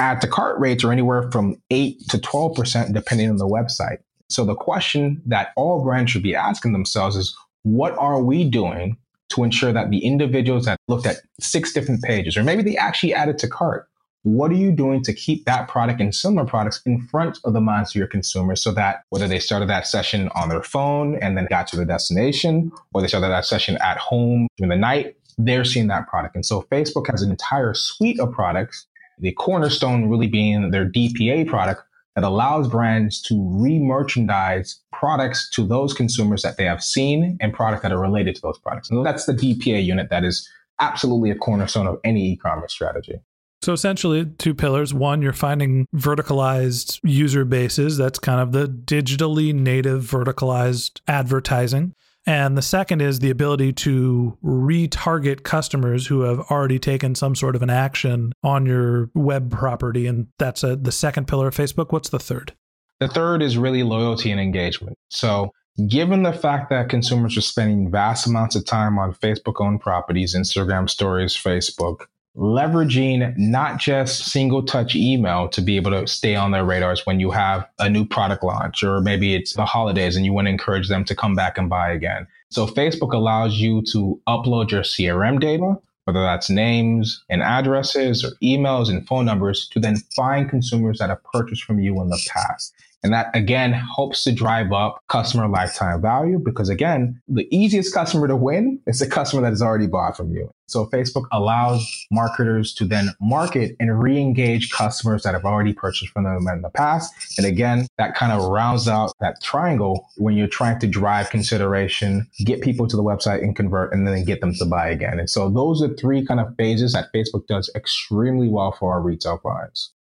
Add 0.00 0.20
to 0.20 0.26
cart 0.26 0.58
rates 0.58 0.82
are 0.82 0.92
anywhere 0.92 1.30
from 1.30 1.56
8 1.70 2.00
to 2.08 2.18
12% 2.18 2.92
depending 2.92 3.30
on 3.30 3.36
the 3.36 3.46
website. 3.46 3.98
So 4.28 4.44
the 4.44 4.56
question 4.56 5.22
that 5.26 5.52
all 5.56 5.84
brands 5.84 6.10
should 6.10 6.22
be 6.22 6.34
asking 6.34 6.72
themselves 6.72 7.14
is 7.14 7.36
what 7.62 7.96
are 7.96 8.20
we 8.20 8.48
doing 8.48 8.96
to 9.30 9.44
ensure 9.44 9.72
that 9.72 9.90
the 9.90 10.04
individuals 10.04 10.64
that 10.66 10.78
looked 10.88 11.06
at 11.06 11.18
six 11.40 11.72
different 11.72 12.02
pages, 12.02 12.36
or 12.36 12.42
maybe 12.42 12.62
they 12.62 12.76
actually 12.76 13.14
added 13.14 13.38
to 13.38 13.48
cart, 13.48 13.88
what 14.24 14.50
are 14.50 14.56
you 14.56 14.72
doing 14.72 15.02
to 15.02 15.12
keep 15.12 15.44
that 15.44 15.68
product 15.68 16.00
and 16.00 16.14
similar 16.14 16.46
products 16.46 16.80
in 16.86 17.00
front 17.02 17.38
of 17.44 17.52
the 17.52 17.60
minds 17.60 17.90
of 17.90 17.96
your 17.96 18.06
consumers 18.06 18.62
so 18.62 18.72
that 18.72 19.04
whether 19.10 19.28
they 19.28 19.38
started 19.38 19.68
that 19.68 19.86
session 19.86 20.30
on 20.34 20.48
their 20.48 20.62
phone 20.62 21.16
and 21.16 21.36
then 21.36 21.46
got 21.50 21.66
to 21.68 21.76
their 21.76 21.84
destination, 21.84 22.72
or 22.94 23.02
they 23.02 23.06
started 23.06 23.28
that 23.28 23.44
session 23.44 23.76
at 23.82 23.98
home 23.98 24.48
during 24.56 24.70
the 24.70 24.76
night, 24.76 25.14
they're 25.36 25.64
seeing 25.64 25.88
that 25.88 26.08
product. 26.08 26.34
And 26.34 26.44
so 26.44 26.62
Facebook 26.62 27.06
has 27.10 27.20
an 27.20 27.30
entire 27.30 27.74
suite 27.74 28.18
of 28.18 28.32
products, 28.32 28.86
the 29.18 29.32
cornerstone 29.32 30.08
really 30.08 30.26
being 30.26 30.70
their 30.70 30.88
DPA 30.88 31.46
product 31.46 31.82
that 32.14 32.24
allows 32.24 32.66
brands 32.68 33.20
to 33.22 33.36
re-merchandise 33.60 34.80
products 34.92 35.50
to 35.50 35.66
those 35.66 35.92
consumers 35.92 36.42
that 36.42 36.56
they 36.56 36.64
have 36.64 36.82
seen 36.82 37.36
and 37.40 37.52
products 37.52 37.82
that 37.82 37.92
are 37.92 38.00
related 38.00 38.36
to 38.36 38.40
those 38.40 38.58
products. 38.58 38.90
And 38.90 39.04
that's 39.04 39.26
the 39.26 39.34
DPA 39.34 39.84
unit 39.84 40.08
that 40.08 40.24
is 40.24 40.48
absolutely 40.80 41.30
a 41.30 41.34
cornerstone 41.34 41.86
of 41.86 41.98
any 42.04 42.32
e-commerce 42.32 42.72
strategy. 42.72 43.20
So 43.64 43.72
essentially, 43.72 44.26
two 44.26 44.54
pillars. 44.54 44.92
One, 44.92 45.22
you're 45.22 45.32
finding 45.32 45.86
verticalized 45.96 47.00
user 47.02 47.46
bases. 47.46 47.96
That's 47.96 48.18
kind 48.18 48.38
of 48.38 48.52
the 48.52 48.66
digitally 48.68 49.54
native 49.54 50.02
verticalized 50.04 51.00
advertising. 51.08 51.94
And 52.26 52.58
the 52.58 52.62
second 52.62 53.00
is 53.00 53.20
the 53.20 53.30
ability 53.30 53.72
to 53.72 54.36
retarget 54.44 55.44
customers 55.44 56.06
who 56.06 56.20
have 56.20 56.40
already 56.50 56.78
taken 56.78 57.14
some 57.14 57.34
sort 57.34 57.56
of 57.56 57.62
an 57.62 57.70
action 57.70 58.34
on 58.42 58.66
your 58.66 59.08
web 59.14 59.50
property. 59.50 60.06
And 60.06 60.26
that's 60.38 60.62
a, 60.62 60.76
the 60.76 60.92
second 60.92 61.26
pillar 61.26 61.48
of 61.48 61.56
Facebook. 61.56 61.90
What's 61.90 62.10
the 62.10 62.18
third? 62.18 62.52
The 63.00 63.08
third 63.08 63.40
is 63.40 63.56
really 63.56 63.82
loyalty 63.82 64.30
and 64.30 64.38
engagement. 64.38 64.98
So, 65.08 65.52
given 65.88 66.22
the 66.22 66.34
fact 66.34 66.68
that 66.68 66.90
consumers 66.90 67.38
are 67.38 67.40
spending 67.40 67.90
vast 67.90 68.26
amounts 68.26 68.56
of 68.56 68.66
time 68.66 68.98
on 68.98 69.14
Facebook 69.14 69.54
owned 69.58 69.80
properties, 69.80 70.36
Instagram 70.36 70.90
stories, 70.90 71.34
Facebook, 71.34 72.00
leveraging 72.36 73.36
not 73.36 73.78
just 73.78 74.24
single 74.24 74.62
touch 74.62 74.96
email 74.96 75.48
to 75.48 75.60
be 75.60 75.76
able 75.76 75.92
to 75.92 76.06
stay 76.06 76.34
on 76.34 76.50
their 76.50 76.64
radars 76.64 77.06
when 77.06 77.20
you 77.20 77.30
have 77.30 77.68
a 77.78 77.88
new 77.88 78.04
product 78.04 78.42
launch 78.42 78.82
or 78.82 79.00
maybe 79.00 79.34
it's 79.34 79.52
the 79.52 79.64
holidays 79.64 80.16
and 80.16 80.24
you 80.24 80.32
want 80.32 80.46
to 80.46 80.50
encourage 80.50 80.88
them 80.88 81.04
to 81.04 81.14
come 81.14 81.34
back 81.34 81.56
and 81.56 81.70
buy 81.70 81.92
again. 81.92 82.26
So 82.50 82.66
Facebook 82.66 83.12
allows 83.12 83.58
you 83.58 83.82
to 83.92 84.20
upload 84.26 84.72
your 84.72 84.82
CRM 84.82 85.38
data, 85.38 85.76
whether 86.04 86.22
that's 86.22 86.50
names 86.50 87.22
and 87.28 87.40
addresses 87.40 88.24
or 88.24 88.30
emails 88.42 88.90
and 88.90 89.06
phone 89.06 89.24
numbers 89.24 89.68
to 89.68 89.78
then 89.78 89.96
find 90.16 90.50
consumers 90.50 90.98
that 90.98 91.10
have 91.10 91.22
purchased 91.24 91.62
from 91.62 91.78
you 91.78 92.00
in 92.00 92.08
the 92.08 92.20
past. 92.28 92.74
And 93.04 93.12
that 93.12 93.30
again 93.34 93.72
helps 93.72 94.24
to 94.24 94.32
drive 94.32 94.72
up 94.72 94.98
customer 95.08 95.46
lifetime 95.46 96.00
value 96.00 96.38
because 96.38 96.70
again, 96.70 97.20
the 97.28 97.46
easiest 97.54 97.94
customer 97.94 98.26
to 98.26 98.34
win 98.34 98.80
is 98.86 98.98
the 98.98 99.06
customer 99.06 99.42
that 99.42 99.50
has 99.50 99.62
already 99.62 99.86
bought 99.86 100.16
from 100.16 100.32
you. 100.32 100.50
So 100.66 100.86
Facebook 100.86 101.26
allows 101.30 101.86
marketers 102.10 102.72
to 102.74 102.86
then 102.86 103.10
market 103.20 103.76
and 103.78 104.02
re-engage 104.02 104.70
customers 104.70 105.22
that 105.22 105.34
have 105.34 105.44
already 105.44 105.74
purchased 105.74 106.12
from 106.12 106.24
them 106.24 106.46
in 106.50 106.62
the 106.62 106.70
past. 106.70 107.12
And 107.36 107.46
again, 107.46 107.86
that 107.98 108.14
kind 108.14 108.32
of 108.32 108.48
rounds 108.48 108.88
out 108.88 109.12
that 109.20 109.42
triangle 109.42 110.08
when 110.16 110.34
you're 110.34 110.48
trying 110.48 110.78
to 110.78 110.86
drive 110.86 111.28
consideration, 111.28 112.26
get 112.44 112.62
people 112.62 112.88
to 112.88 112.96
the 112.96 113.04
website 113.04 113.42
and 113.42 113.54
convert, 113.54 113.92
and 113.92 114.08
then 114.08 114.24
get 114.24 114.40
them 114.40 114.54
to 114.54 114.64
buy 114.64 114.88
again. 114.88 115.18
And 115.18 115.28
so 115.28 115.50
those 115.50 115.82
are 115.82 115.94
three 115.94 116.24
kind 116.24 116.40
of 116.40 116.56
phases 116.56 116.94
that 116.94 117.12
Facebook 117.14 117.46
does 117.46 117.70
extremely 117.76 118.48
well 118.48 118.72
for 118.72 118.94
our 118.94 119.02
retail 119.02 119.36
clients. 119.36 119.92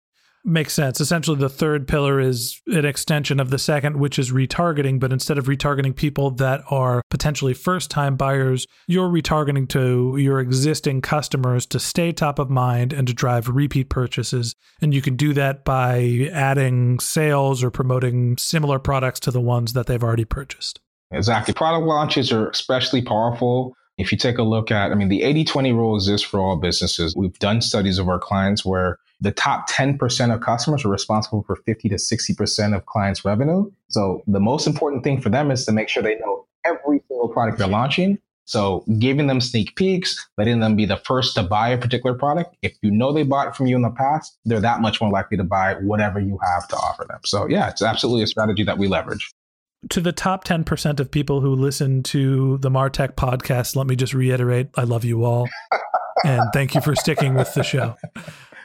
Makes 0.45 0.73
sense. 0.73 0.99
Essentially, 0.99 1.37
the 1.37 1.47
third 1.47 1.87
pillar 1.87 2.19
is 2.19 2.61
an 2.67 2.83
extension 2.83 3.39
of 3.39 3.49
the 3.49 3.57
second, 3.57 3.97
which 3.97 4.19
is 4.19 4.33
retargeting. 4.33 4.99
But 4.99 5.13
instead 5.13 5.37
of 5.37 5.45
retargeting 5.45 5.95
people 5.95 6.31
that 6.31 6.63
are 6.69 7.01
potentially 7.09 7.53
first 7.53 7.89
time 7.89 8.17
buyers, 8.17 8.67
you're 8.85 9.07
retargeting 9.07 9.69
to 9.69 10.17
your 10.17 10.41
existing 10.41 10.99
customers 10.99 11.65
to 11.67 11.79
stay 11.79 12.11
top 12.11 12.39
of 12.39 12.49
mind 12.49 12.91
and 12.91 13.07
to 13.07 13.13
drive 13.13 13.47
repeat 13.47 13.87
purchases. 13.89 14.53
And 14.81 14.93
you 14.93 15.01
can 15.01 15.15
do 15.15 15.31
that 15.33 15.63
by 15.63 16.29
adding 16.33 16.99
sales 16.99 17.63
or 17.63 17.71
promoting 17.71 18.37
similar 18.37 18.79
products 18.79 19.21
to 19.21 19.31
the 19.31 19.41
ones 19.41 19.71
that 19.73 19.85
they've 19.85 20.03
already 20.03 20.25
purchased. 20.25 20.81
Exactly. 21.11 21.53
Product 21.53 21.85
launches 21.85 22.33
are 22.33 22.49
especially 22.49 23.01
powerful. 23.01 23.75
If 23.97 24.11
you 24.11 24.17
take 24.17 24.39
a 24.39 24.43
look 24.43 24.71
at, 24.71 24.91
I 24.91 24.95
mean, 24.95 25.07
the 25.07 25.21
80 25.21 25.45
20 25.45 25.71
rule 25.71 25.95
exists 25.95 26.27
for 26.27 26.41
all 26.41 26.57
businesses. 26.57 27.15
We've 27.15 27.37
done 27.39 27.61
studies 27.61 27.97
of 27.97 28.09
our 28.09 28.19
clients 28.19 28.65
where 28.65 28.97
the 29.21 29.31
top 29.31 29.69
10% 29.69 30.33
of 30.33 30.41
customers 30.41 30.83
are 30.85 30.89
responsible 30.89 31.43
for 31.43 31.55
50 31.55 31.89
to 31.89 31.95
60% 31.95 32.75
of 32.75 32.85
clients' 32.85 33.23
revenue. 33.23 33.71
So 33.89 34.23
the 34.27 34.39
most 34.39 34.67
important 34.67 35.03
thing 35.03 35.21
for 35.21 35.29
them 35.29 35.51
is 35.51 35.65
to 35.65 35.71
make 35.71 35.89
sure 35.89 36.03
they 36.03 36.15
know 36.15 36.45
every 36.65 37.01
single 37.07 37.29
product 37.29 37.57
they're 37.57 37.67
launching. 37.67 38.19
So 38.45 38.83
giving 38.99 39.27
them 39.27 39.39
sneak 39.39 39.75
peeks, 39.75 40.27
letting 40.37 40.59
them 40.59 40.75
be 40.75 40.85
the 40.85 40.97
first 40.97 41.35
to 41.35 41.43
buy 41.43 41.69
a 41.69 41.77
particular 41.77 42.15
product. 42.17 42.55
If 42.61 42.73
you 42.81 42.91
know 42.91 43.13
they 43.13 43.23
bought 43.23 43.55
from 43.55 43.67
you 43.67 43.75
in 43.75 43.81
the 43.81 43.89
past, 43.89 44.37
they're 44.43 44.59
that 44.59 44.81
much 44.81 44.99
more 44.99 45.09
likely 45.09 45.37
to 45.37 45.43
buy 45.43 45.75
whatever 45.75 46.19
you 46.19 46.37
have 46.43 46.67
to 46.69 46.75
offer 46.75 47.05
them. 47.07 47.19
So 47.23 47.47
yeah, 47.47 47.69
it's 47.69 47.81
absolutely 47.81 48.23
a 48.23 48.27
strategy 48.27 48.63
that 48.63 48.77
we 48.77 48.87
leverage. 48.87 49.31
To 49.89 50.01
the 50.01 50.11
top 50.11 50.45
10% 50.45 50.99
of 50.99 51.11
people 51.11 51.41
who 51.41 51.55
listen 51.55 52.03
to 52.03 52.57
the 52.59 52.69
Martech 52.69 53.15
podcast, 53.15 53.75
let 53.75 53.87
me 53.87 53.95
just 53.95 54.13
reiterate 54.13 54.69
I 54.75 54.83
love 54.83 55.05
you 55.05 55.23
all. 55.23 55.47
and 56.25 56.41
thank 56.53 56.75
you 56.75 56.81
for 56.81 56.95
sticking 56.95 57.33
with 57.35 57.53
the 57.53 57.63
show. 57.63 57.95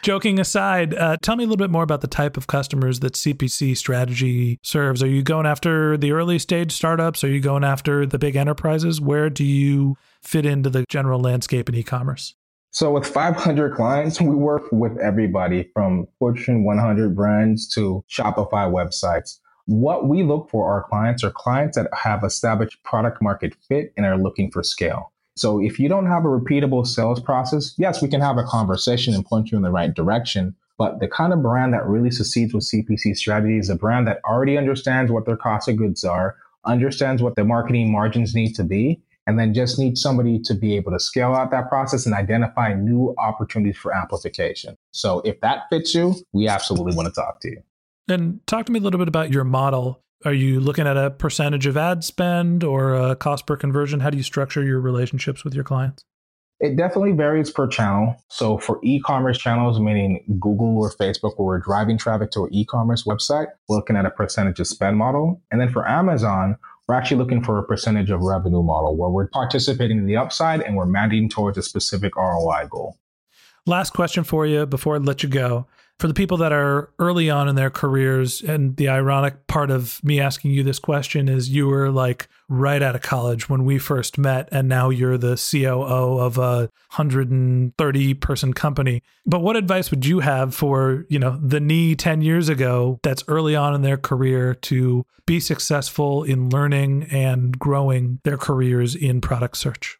Joking 0.09 0.41
aside, 0.41 0.95
uh, 0.95 1.19
tell 1.21 1.37
me 1.37 1.45
a 1.45 1.47
little 1.47 1.59
bit 1.59 1.69
more 1.69 1.83
about 1.83 2.01
the 2.01 2.07
type 2.07 2.39
of 2.39 2.47
customers 2.47 3.01
that 3.01 3.13
CPC 3.13 3.77
strategy 3.77 4.59
serves. 4.63 5.03
Are 5.03 5.07
you 5.07 5.23
going 5.23 5.45
after 5.45 5.99
the 5.99 6.13
early 6.13 6.39
stage 6.39 6.73
startups? 6.73 7.23
Are 7.25 7.29
you 7.29 7.41
going 7.41 7.63
after 7.63 8.07
the 8.07 8.19
big 8.19 8.35
enterprises? 8.35 9.03
Where 9.03 9.29
do 9.29 9.45
you 9.45 9.99
fit 10.23 10.47
into 10.47 10.71
the 10.71 10.87
general 10.89 11.21
landscape 11.21 11.69
in 11.69 11.75
e 11.75 11.83
commerce? 11.83 12.35
So, 12.71 12.91
with 12.91 13.07
500 13.07 13.75
clients, 13.75 14.19
we 14.19 14.35
work 14.35 14.63
with 14.73 14.97
everybody 14.97 15.69
from 15.75 16.07
Fortune 16.19 16.65
100 16.65 17.15
brands 17.15 17.69
to 17.75 18.03
Shopify 18.11 18.73
websites. 18.73 19.41
What 19.67 20.09
we 20.09 20.23
look 20.23 20.49
for 20.49 20.73
our 20.73 20.85
clients 20.85 21.23
are 21.23 21.31
clients 21.31 21.77
that 21.77 21.91
have 21.93 22.25
established 22.25 22.83
product 22.83 23.21
market 23.21 23.55
fit 23.69 23.93
and 23.99 24.07
are 24.07 24.17
looking 24.17 24.51
for 24.51 24.63
scale. 24.63 25.13
So 25.39 25.61
if 25.61 25.79
you 25.79 25.89
don't 25.89 26.07
have 26.07 26.25
a 26.25 26.29
repeatable 26.29 26.87
sales 26.87 27.21
process, 27.21 27.75
yes, 27.79 28.03
we 28.03 28.09
can 28.09 28.21
have 28.21 28.39
a 28.39 28.45
conversation 28.45 29.15
and 29.15 29.25
point 29.25 29.51
you 29.51 29.57
in 29.57 29.63
the 29.63 29.71
right 29.71 29.95
direction. 29.95 30.55
But 30.79 31.01
the 31.01 31.09
kind 31.09 31.33
of 31.33 31.43
brand 31.43 31.75
that 31.75 31.87
really 31.87 32.11
succeeds 32.11 32.55
with 32.55 32.65
CPC 32.65 33.17
strategy 33.17 33.59
is 33.59 33.69
a 33.69 33.75
brand 33.75 34.07
that 34.07 34.21
already 34.25 34.57
understands 34.57 35.11
what 35.11 35.27
their 35.27 35.37
cost 35.37 35.69
of 35.69 35.77
goods 35.77 36.05
are, 36.05 36.37
understands 36.65 37.23
what 37.23 37.37
their 37.37 37.45
marketing 37.45 37.91
margins 37.91 38.35
need 38.35 38.55
to 38.55 38.65
be, 38.65 39.01
and 39.27 39.39
then 39.39 39.53
just 39.53 39.79
needs 39.79 40.01
somebody 40.01 40.39
to 40.41 40.55
be 40.55 40.77
able 40.77 40.93
to 40.93 40.99
scale 40.99 41.35
out 41.35 41.51
that 41.51 41.69
process 41.69 42.07
and 42.07 42.15
identify 42.15 42.73
new 42.75 43.15
opportunities 43.19 43.77
for 43.77 43.95
amplification. 43.95 44.77
So 44.93 45.21
if 45.21 45.41
that 45.41 45.65
fits 45.71 45.95
you, 45.95 46.15
we 46.33 46.49
absolutely 46.49 46.95
want 46.95 47.09
to 47.09 47.15
talk 47.15 47.41
to 47.41 47.51
you. 47.51 47.63
And 48.09 48.41
talk 48.47 48.67
to 48.67 48.73
me 48.73 48.79
a 48.79 48.83
little 48.83 48.99
bit 48.99 49.09
about 49.09 49.31
your 49.31 49.45
model. 49.45 50.03
Are 50.25 50.33
you 50.33 50.59
looking 50.59 50.87
at 50.87 50.97
a 50.97 51.11
percentage 51.11 51.67
of 51.67 51.77
ad 51.77 52.03
spend 52.03 52.65
or 52.65 52.95
a 52.95 53.15
cost 53.15 53.47
per 53.47 53.57
conversion? 53.57 54.01
How 54.01 54.11
do 54.11 54.17
you 54.17 54.25
structure 54.25 54.65
your 54.65 54.81
relationships 54.81 55.45
with 55.45 55.55
your 55.55 55.63
clients? 55.63 56.05
It 56.59 56.77
definitely 56.77 57.13
varies 57.13 57.53
per 57.53 57.69
channel. 57.69 58.17
So 58.29 58.59
for 58.59 58.81
e-commerce 58.83 59.39
channels, 59.39 59.79
meaning 59.79 60.25
Google 60.41 60.77
or 60.77 60.91
Facebook, 60.91 61.39
where 61.39 61.47
we're 61.47 61.61
driving 61.61 61.99
traffic 61.99 62.33
to 62.33 62.43
our 62.43 62.49
e-commerce 62.51 63.05
website, 63.05 63.47
we're 63.69 63.77
looking 63.77 63.95
at 63.95 64.07
a 64.07 64.11
percentage 64.11 64.59
of 64.59 64.67
spend 64.67 64.97
model. 64.97 65.41
And 65.53 65.61
then 65.61 65.69
for 65.69 65.89
Amazon, 65.89 66.57
we're 66.89 66.97
actually 66.97 67.19
looking 67.19 67.45
for 67.45 67.57
a 67.59 67.63
percentage 67.63 68.11
of 68.11 68.21
revenue 68.21 68.65
model 68.65 68.97
where 68.97 69.11
we're 69.11 69.29
participating 69.29 69.99
in 69.99 70.07
the 70.07 70.17
upside 70.17 70.63
and 70.63 70.75
we're 70.75 70.87
mandating 70.87 71.31
towards 71.31 71.59
a 71.59 71.63
specific 71.63 72.17
ROI 72.17 72.67
goal. 72.69 72.99
Last 73.67 73.91
question 73.93 74.25
for 74.25 74.47
you 74.47 74.67
before 74.67 74.97
I 74.97 74.99
let 74.99 75.23
you 75.23 75.29
go 75.29 75.69
for 75.99 76.07
the 76.07 76.15
people 76.15 76.37
that 76.37 76.53
are 76.53 76.91
early 76.99 77.29
on 77.29 77.49
in 77.49 77.57
their 77.57 77.71
careers, 77.71 78.41
and 78.41 78.77
the 78.77 78.89
ironic 78.89 79.47
part 79.49 79.71
of 79.71 80.03
me 80.05 80.21
asking 80.21 80.53
you 80.53 80.63
this 80.63 80.79
question 80.79 81.29
is 81.29 81.49
you 81.49 81.67
were 81.67 81.91
like 81.91 82.29
right 82.49 82.83
out 82.83 82.95
of 82.95 83.03
college 83.03 83.49
when 83.49 83.65
we 83.65 83.79
first 83.79 84.17
met, 84.17 84.49
and 84.53 84.69
now 84.69 84.91
you're 84.91 85.19
the 85.19 85.35
COO 85.35 86.19
of 86.19 86.39
a 86.39 86.71
130 86.95 88.15
person 88.15 88.53
company. 88.53 89.03
But 89.27 89.41
what 89.41 89.57
advice 89.57 89.91
would 89.91 90.07
you 90.07 90.21
have 90.21 90.55
for, 90.55 91.05
you 91.09 91.19
know, 91.19 91.39
the 91.43 91.59
Nii 91.59 91.97
10 91.99 92.23
years 92.23 92.49
ago 92.49 93.01
that's 93.03 93.25
early 93.27 93.57
on 93.57 93.75
in 93.75 93.83
their 93.83 93.97
career 93.97 94.55
to 94.55 95.05
be 95.27 95.41
successful 95.41 96.23
in 96.23 96.49
learning 96.49 97.09
and 97.11 97.59
growing 97.59 98.21
their 98.23 98.39
careers 98.39 98.95
in 98.95 99.21
product 99.21 99.57
search? 99.57 99.99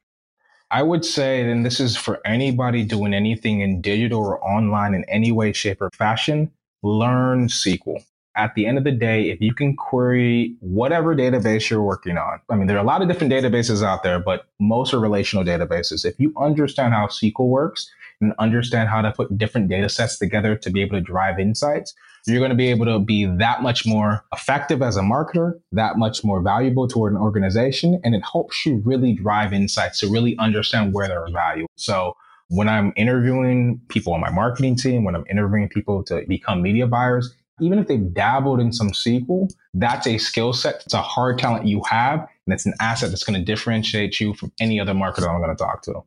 I 0.71 0.83
would 0.83 1.05
say, 1.05 1.51
and 1.51 1.65
this 1.65 1.81
is 1.81 1.97
for 1.97 2.21
anybody 2.27 2.85
doing 2.85 3.15
anything 3.15 3.61
in 3.61 3.81
digital 3.81 4.21
or 4.21 4.43
online 4.45 4.95
in 4.95 5.05
any 5.05 5.33
way, 5.33 5.53
shape, 5.53 5.81
or 5.81 5.91
fashion, 5.91 6.51
learn 6.83 7.49
SQL. 7.49 8.05
At 8.37 8.55
the 8.55 8.67
end 8.67 8.79
of 8.79 8.85
the 8.85 8.93
day, 8.93 9.31
if 9.31 9.41
you 9.41 9.53
can 9.53 9.75
query 9.75 10.55
whatever 10.61 11.17
database 11.17 11.71
you're 11.71 11.83
working 11.83 12.19
on, 12.19 12.41
I 12.51 12.55
mean, 12.55 12.67
there 12.67 12.77
are 12.77 12.85
a 12.85 12.87
lot 12.87 13.03
of 13.03 13.09
different 13.09 13.33
databases 13.33 13.83
out 13.83 14.03
there, 14.03 14.21
but 14.21 14.47
most 14.61 14.95
are 14.95 15.01
relational 15.01 15.45
databases. 15.45 16.05
If 16.05 16.21
you 16.21 16.33
understand 16.39 16.95
how 16.95 17.07
SQL 17.07 17.49
works 17.49 17.91
and 18.21 18.35
understand 18.39 18.91
how 18.91 19.01
to 19.01 19.11
put 19.11 19.37
different 19.39 19.69
data 19.69 19.89
sets 19.89 20.19
together 20.19 20.55
to 20.55 20.71
be 20.71 20.83
able 20.83 20.99
to 20.99 21.01
drive 21.01 21.41
insights, 21.41 21.95
you're 22.33 22.41
going 22.41 22.51
to 22.51 22.57
be 22.57 22.69
able 22.69 22.87
to 22.87 22.99
be 22.99 23.25
that 23.25 23.63
much 23.63 23.87
more 23.87 24.25
effective 24.33 24.83
as 24.83 24.97
a 24.97 25.01
marketer, 25.01 25.59
that 25.73 25.97
much 25.97 26.25
more 26.25 26.41
valuable 26.43 26.89
toward 26.89 27.13
an 27.13 27.19
organization. 27.19 28.01
And 28.05 28.15
it 28.15 28.23
helps 28.31 28.65
you 28.67 28.83
really 28.85 29.13
drive 29.13 29.53
insights 29.53 30.01
to 30.01 30.11
really 30.11 30.37
understand 30.39 30.93
where 30.93 31.09
there 31.09 31.23
are 31.23 31.31
value. 31.31 31.67
So 31.77 32.17
when 32.49 32.69
I'm 32.69 32.93
interviewing 32.97 33.81
people 33.89 34.13
on 34.13 34.21
my 34.21 34.31
marketing 34.31 34.77
team, 34.77 35.05
when 35.05 35.15
I'm 35.15 35.25
interviewing 35.31 35.69
people 35.69 36.03
to 36.05 36.25
become 36.27 36.63
media 36.63 36.87
buyers, 36.87 37.35
even 37.61 37.79
if 37.79 37.89
they've 37.89 38.13
dabbled 38.15 38.61
in 38.61 38.73
some 38.73 38.91
SQL, 38.91 39.53
that's 39.75 40.07
a 40.07 40.19
skill 40.19 40.53
set. 40.53 40.83
It's 40.85 40.95
a 40.95 41.03
hard 41.03 41.39
talent 41.39 41.67
you 41.67 41.83
have, 41.89 42.21
and 42.21 42.55
it's 42.55 42.67
an 42.67 42.75
asset 42.81 43.11
that's 43.11 43.25
going 43.25 43.39
to 43.39 43.45
differentiate 43.45 44.21
you 44.21 44.35
from 44.35 44.53
any 44.61 44.79
other 44.81 44.93
marketer 44.93 45.29
I'm 45.29 45.41
going 45.41 45.55
to 45.55 45.57
talk 45.57 45.83
to. 45.83 46.03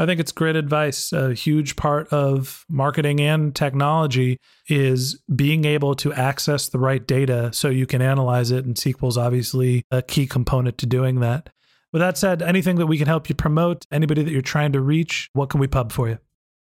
I 0.00 0.06
think 0.06 0.20
it's 0.20 0.30
great 0.30 0.54
advice. 0.54 1.12
A 1.12 1.34
huge 1.34 1.74
part 1.74 2.06
of 2.12 2.64
marketing 2.68 3.20
and 3.20 3.54
technology 3.54 4.38
is 4.68 5.20
being 5.34 5.64
able 5.64 5.94
to 5.96 6.12
access 6.12 6.68
the 6.68 6.78
right 6.78 7.04
data 7.04 7.50
so 7.52 7.68
you 7.68 7.84
can 7.84 8.00
analyze 8.00 8.52
it. 8.52 8.64
And 8.64 8.76
SQL 8.76 9.08
is 9.08 9.18
obviously 9.18 9.82
a 9.90 10.00
key 10.02 10.28
component 10.28 10.78
to 10.78 10.86
doing 10.86 11.18
that. 11.20 11.50
With 11.92 12.00
that 12.00 12.16
said, 12.16 12.42
anything 12.42 12.76
that 12.76 12.86
we 12.86 12.96
can 12.96 13.08
help 13.08 13.28
you 13.28 13.34
promote, 13.34 13.86
anybody 13.90 14.22
that 14.22 14.30
you're 14.30 14.40
trying 14.42 14.72
to 14.72 14.80
reach, 14.80 15.30
what 15.32 15.48
can 15.48 15.58
we 15.58 15.66
pub 15.66 15.90
for 15.90 16.08
you? 16.08 16.18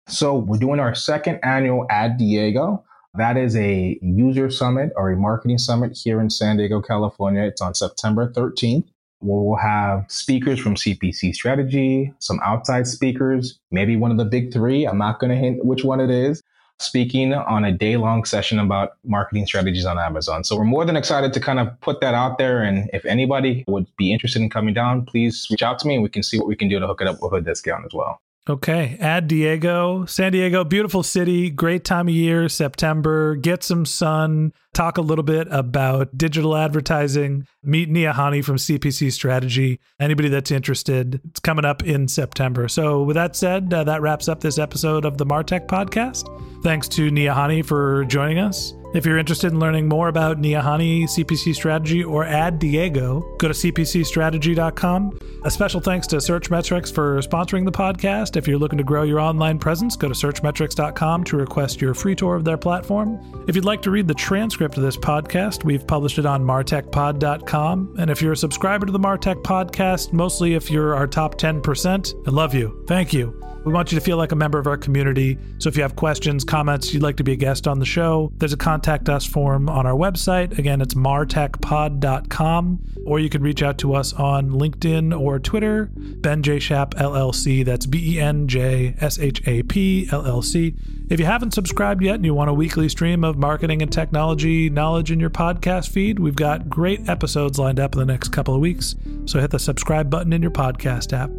So, 0.07 0.37
we're 0.37 0.59
doing 0.59 0.81
our 0.81 0.94
second 0.94 1.40
annual 1.42 1.87
Ad 1.90 2.18
Diego. 2.18 2.85
That 3.14 3.38
is 3.38 3.57
a 3.57 3.99
user 4.03 4.51
summit 4.51 4.90
or 4.97 5.11
a 5.11 5.16
marketing 5.16 5.57
summit 5.57 5.97
here 5.97 6.20
in 6.20 6.29
San 6.29 6.59
Diego, 6.59 6.83
California. 6.83 7.42
It's 7.42 7.62
on 7.62 7.75
September 7.75 8.31
13th. 8.31 8.85
We'll 9.24 9.56
have 9.56 10.04
speakers 10.08 10.60
from 10.60 10.74
CPC 10.74 11.34
Strategy, 11.34 12.12
some 12.18 12.38
outside 12.44 12.87
speakers, 12.87 13.58
maybe 13.70 13.96
one 13.96 14.10
of 14.10 14.18
the 14.18 14.24
big 14.26 14.52
three. 14.52 14.84
I'm 14.84 14.98
not 14.98 15.18
going 15.18 15.30
to 15.30 15.37
hint 15.37 15.64
which 15.64 15.82
one 15.82 15.98
it 15.98 16.10
is, 16.10 16.42
speaking 16.78 17.32
on 17.32 17.64
a 17.64 17.72
day 17.72 17.96
long 17.96 18.26
session 18.26 18.58
about 18.58 18.96
marketing 19.02 19.46
strategies 19.46 19.87
on 19.87 19.98
Amazon. 19.98 20.44
So 20.44 20.56
we're 20.56 20.64
more 20.64 20.84
than 20.84 20.94
excited 20.94 21.32
to 21.32 21.40
kind 21.40 21.58
of 21.58 21.68
put 21.80 22.02
that 22.02 22.12
out 22.12 22.37
there. 22.37 22.62
And 22.62 22.90
if 22.92 23.06
anybody 23.06 23.64
would 23.66 23.87
be 23.96 24.12
interested 24.12 24.42
in 24.42 24.50
coming 24.50 24.74
down, 24.74 25.06
please 25.06 25.46
reach 25.50 25.62
out 25.62 25.78
to 25.78 25.88
me 25.88 25.94
and 25.94 26.02
we 26.02 26.10
can 26.10 26.22
see 26.22 26.38
what 26.38 26.46
we 26.46 26.54
can 26.54 26.68
do 26.68 26.78
to 26.78 26.87
hook 26.87 27.00
it 27.00 27.06
up 27.06 27.22
with 27.22 27.32
a 27.32 27.40
discount 27.40 27.87
as 27.87 27.94
well. 27.94 28.20
Okay. 28.48 28.98
Ad 29.00 29.26
Diego, 29.26 30.04
San 30.04 30.33
Diego, 30.33 30.64
beautiful 30.64 31.02
city, 31.02 31.48
great 31.48 31.83
time 31.83 32.09
of 32.09 32.14
year, 32.14 32.48
September. 32.50 33.37
Get 33.37 33.62
some 33.62 33.87
sun. 33.87 34.52
Talk 34.74 34.98
a 34.98 35.02
little 35.02 35.22
bit 35.22 35.48
about 35.50 36.18
digital 36.18 36.54
advertising. 36.54 37.46
Meet 37.62 37.90
Nii 37.90 38.12
Ahene 38.12 38.44
from 38.44 38.57
CPC 38.57 39.12
Strategy. 39.12 39.80
Anybody 39.98 40.28
that's 40.28 40.50
interested, 40.50 41.22
it's 41.30 41.40
coming 41.40 41.64
up 41.64 41.85
in 41.85 42.07
September. 42.07 42.68
So, 42.68 43.02
with 43.02 43.14
that 43.14 43.35
said, 43.35 43.72
uh, 43.72 43.85
that 43.85 44.02
wraps 44.02 44.28
up 44.28 44.40
this 44.40 44.59
episode 44.59 45.07
of 45.07 45.16
the 45.16 45.24
Martech 45.24 45.66
podcast. 45.66 46.28
Thanks 46.62 46.87
to 46.88 47.11
Nii 47.11 47.33
Ahene 47.33 47.64
for 47.64 48.04
joining 48.07 48.38
us. 48.38 48.74
If 48.94 49.07
you're 49.07 49.18
interested 49.18 49.52
in 49.52 49.59
learning 49.59 49.88
more 49.88 50.09
about 50.09 50.40
Nii 50.40 50.61
Ahene, 50.61 51.04
CPC 51.04 51.54
Strategy, 51.54 52.04
or 52.04 52.24
Ad 52.24 52.59
Diego, 52.59 53.20
go 53.38 53.48
to 53.48 53.54
cpcstrategy.com. 53.54 55.18
A 55.44 55.50
special 55.50 55.78
thanks 55.78 56.07
to 56.07 56.16
Searchmetrics 56.16 56.90
for 56.90 57.20
sponsoring 57.20 57.66
the 57.66 57.70
podcast. 57.70 58.37
If 58.37 58.48
you're 58.48 58.57
looking 58.57 58.78
to 58.78 58.83
grow 58.83 59.02
your 59.02 59.20
online 59.20 59.59
presence, 59.59 59.94
go 59.94 60.09
to 60.09 60.14
searchmetrics.com 60.14 61.24
to 61.24 61.37
request 61.37 61.83
your 61.83 61.92
free 61.92 62.14
tour 62.14 62.35
of 62.35 62.46
their 62.46 62.57
platform. 62.57 63.44
If 63.46 63.54
you'd 63.54 63.66
like 63.66 63.83
to 63.83 63.90
read 63.90 64.09
the 64.09 64.14
transcript 64.14 64.78
of 64.78 64.83
this 64.83 64.96
podcast, 64.96 65.62
we've 65.62 65.87
published 65.87 66.18
it 66.18 66.24
on 66.24 66.42
martechpod.com. 66.42 67.96
And 67.98 68.11
if 68.11 68.22
you're 68.22 68.33
a 68.33 68.37
subscriber 68.38 68.87
to 68.87 68.92
the 68.92 68.98
Martech 68.98 69.42
podcast, 69.42 70.14
mostly 70.14 70.54
if 70.54 70.70
you're 70.70 70.94
our 70.94 71.07
top 71.07 71.38
10%, 71.38 72.26
I 72.26 72.30
love 72.30 72.54
you. 72.54 72.83
Thank 72.88 73.12
you. 73.12 73.38
We 73.64 73.72
want 73.72 73.90
you 73.90 73.98
to 73.98 74.04
feel 74.04 74.18
like 74.18 74.33
a 74.33 74.37
member 74.37 74.59
of 74.59 74.66
our 74.66 74.76
community. 74.76 75.38
So 75.59 75.70
if 75.70 75.76
you 75.76 75.83
have 75.83 75.96
questions, 75.96 76.44
comments, 76.44 76.92
you'd 76.92 77.02
like 77.02 77.16
to 77.16 77.24
be 77.24 77.33
a 77.33 77.37
guest 77.37 77.66
on 77.66 77.78
the 77.78 77.87
show, 77.87 78.30
there's 78.37 78.52
a 78.52 78.59
contact 78.59 79.09
us 79.09 79.24
form 79.24 79.70
on 79.70 79.87
our 79.87 79.94
website. 79.94 80.59
Again, 80.59 80.83
it's 80.83 80.92
martechpod.com, 80.92 82.80
or 83.07 83.20
you 83.20 83.30
can 83.30 83.42
reach 83.42 83.62
out 83.62 83.78
to 83.78 83.94
us 83.94 84.12
on 84.12 84.50
LinkedIn 84.50 85.18
or 85.35 85.38
Twitter, 85.40 85.90
Ben 85.94 86.42
J. 86.42 86.59
Shap 86.59 86.94
LLC. 86.94 87.64
That's 87.64 87.87
B 87.87 88.16
E 88.16 88.20
N 88.20 88.47
J 88.47 88.94
S 89.01 89.18
H 89.18 89.42
A 89.47 89.62
P 89.64 90.07
LLC. 90.11 90.77
If 91.11 91.20
you 91.20 91.27
haven't 91.27 91.53
subscribed 91.53 92.03
yet 92.03 92.14
and 92.14 92.25
you 92.25 92.33
want 92.33 92.51
a 92.51 92.55
weekly 92.55 92.88
stream 92.88 93.25
of 93.25 93.37
marketing 93.37 93.83
and 93.83 93.92
technology 93.92 94.70
knowledge 94.70 95.11
in 95.11 95.20
your 95.20 95.31
podcast 95.31 95.90
feed, 95.90 96.18
we've 96.18 96.37
got 96.37 96.68
great 96.68 97.09
episodes 97.09 97.59
lined 97.59 97.81
up 97.81 97.94
in 97.94 97.99
the 97.99 98.07
next 98.07 98.29
couple 98.29 98.55
of 98.55 98.61
weeks. 98.61 98.94
So 99.27 99.40
hit 99.40 99.51
the 99.51 99.59
subscribe 99.59 100.09
button 100.09 100.33
in 100.33 100.40
your 100.40 100.51
podcast 100.51 101.12
app. 101.12 101.31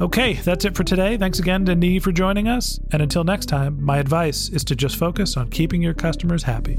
Okay, 0.00 0.34
that's 0.34 0.64
it 0.64 0.74
for 0.74 0.82
today. 0.82 1.16
Thanks 1.16 1.38
again 1.38 1.66
to 1.66 1.74
Nii 1.74 2.02
for 2.02 2.10
joining 2.10 2.48
us. 2.48 2.80
And 2.90 3.02
until 3.02 3.22
next 3.22 3.46
time, 3.46 3.82
my 3.82 3.98
advice 3.98 4.48
is 4.48 4.64
to 4.64 4.74
just 4.74 4.96
focus 4.96 5.36
on 5.36 5.50
keeping 5.50 5.82
your 5.82 5.94
customers 5.94 6.42
happy. 6.44 6.78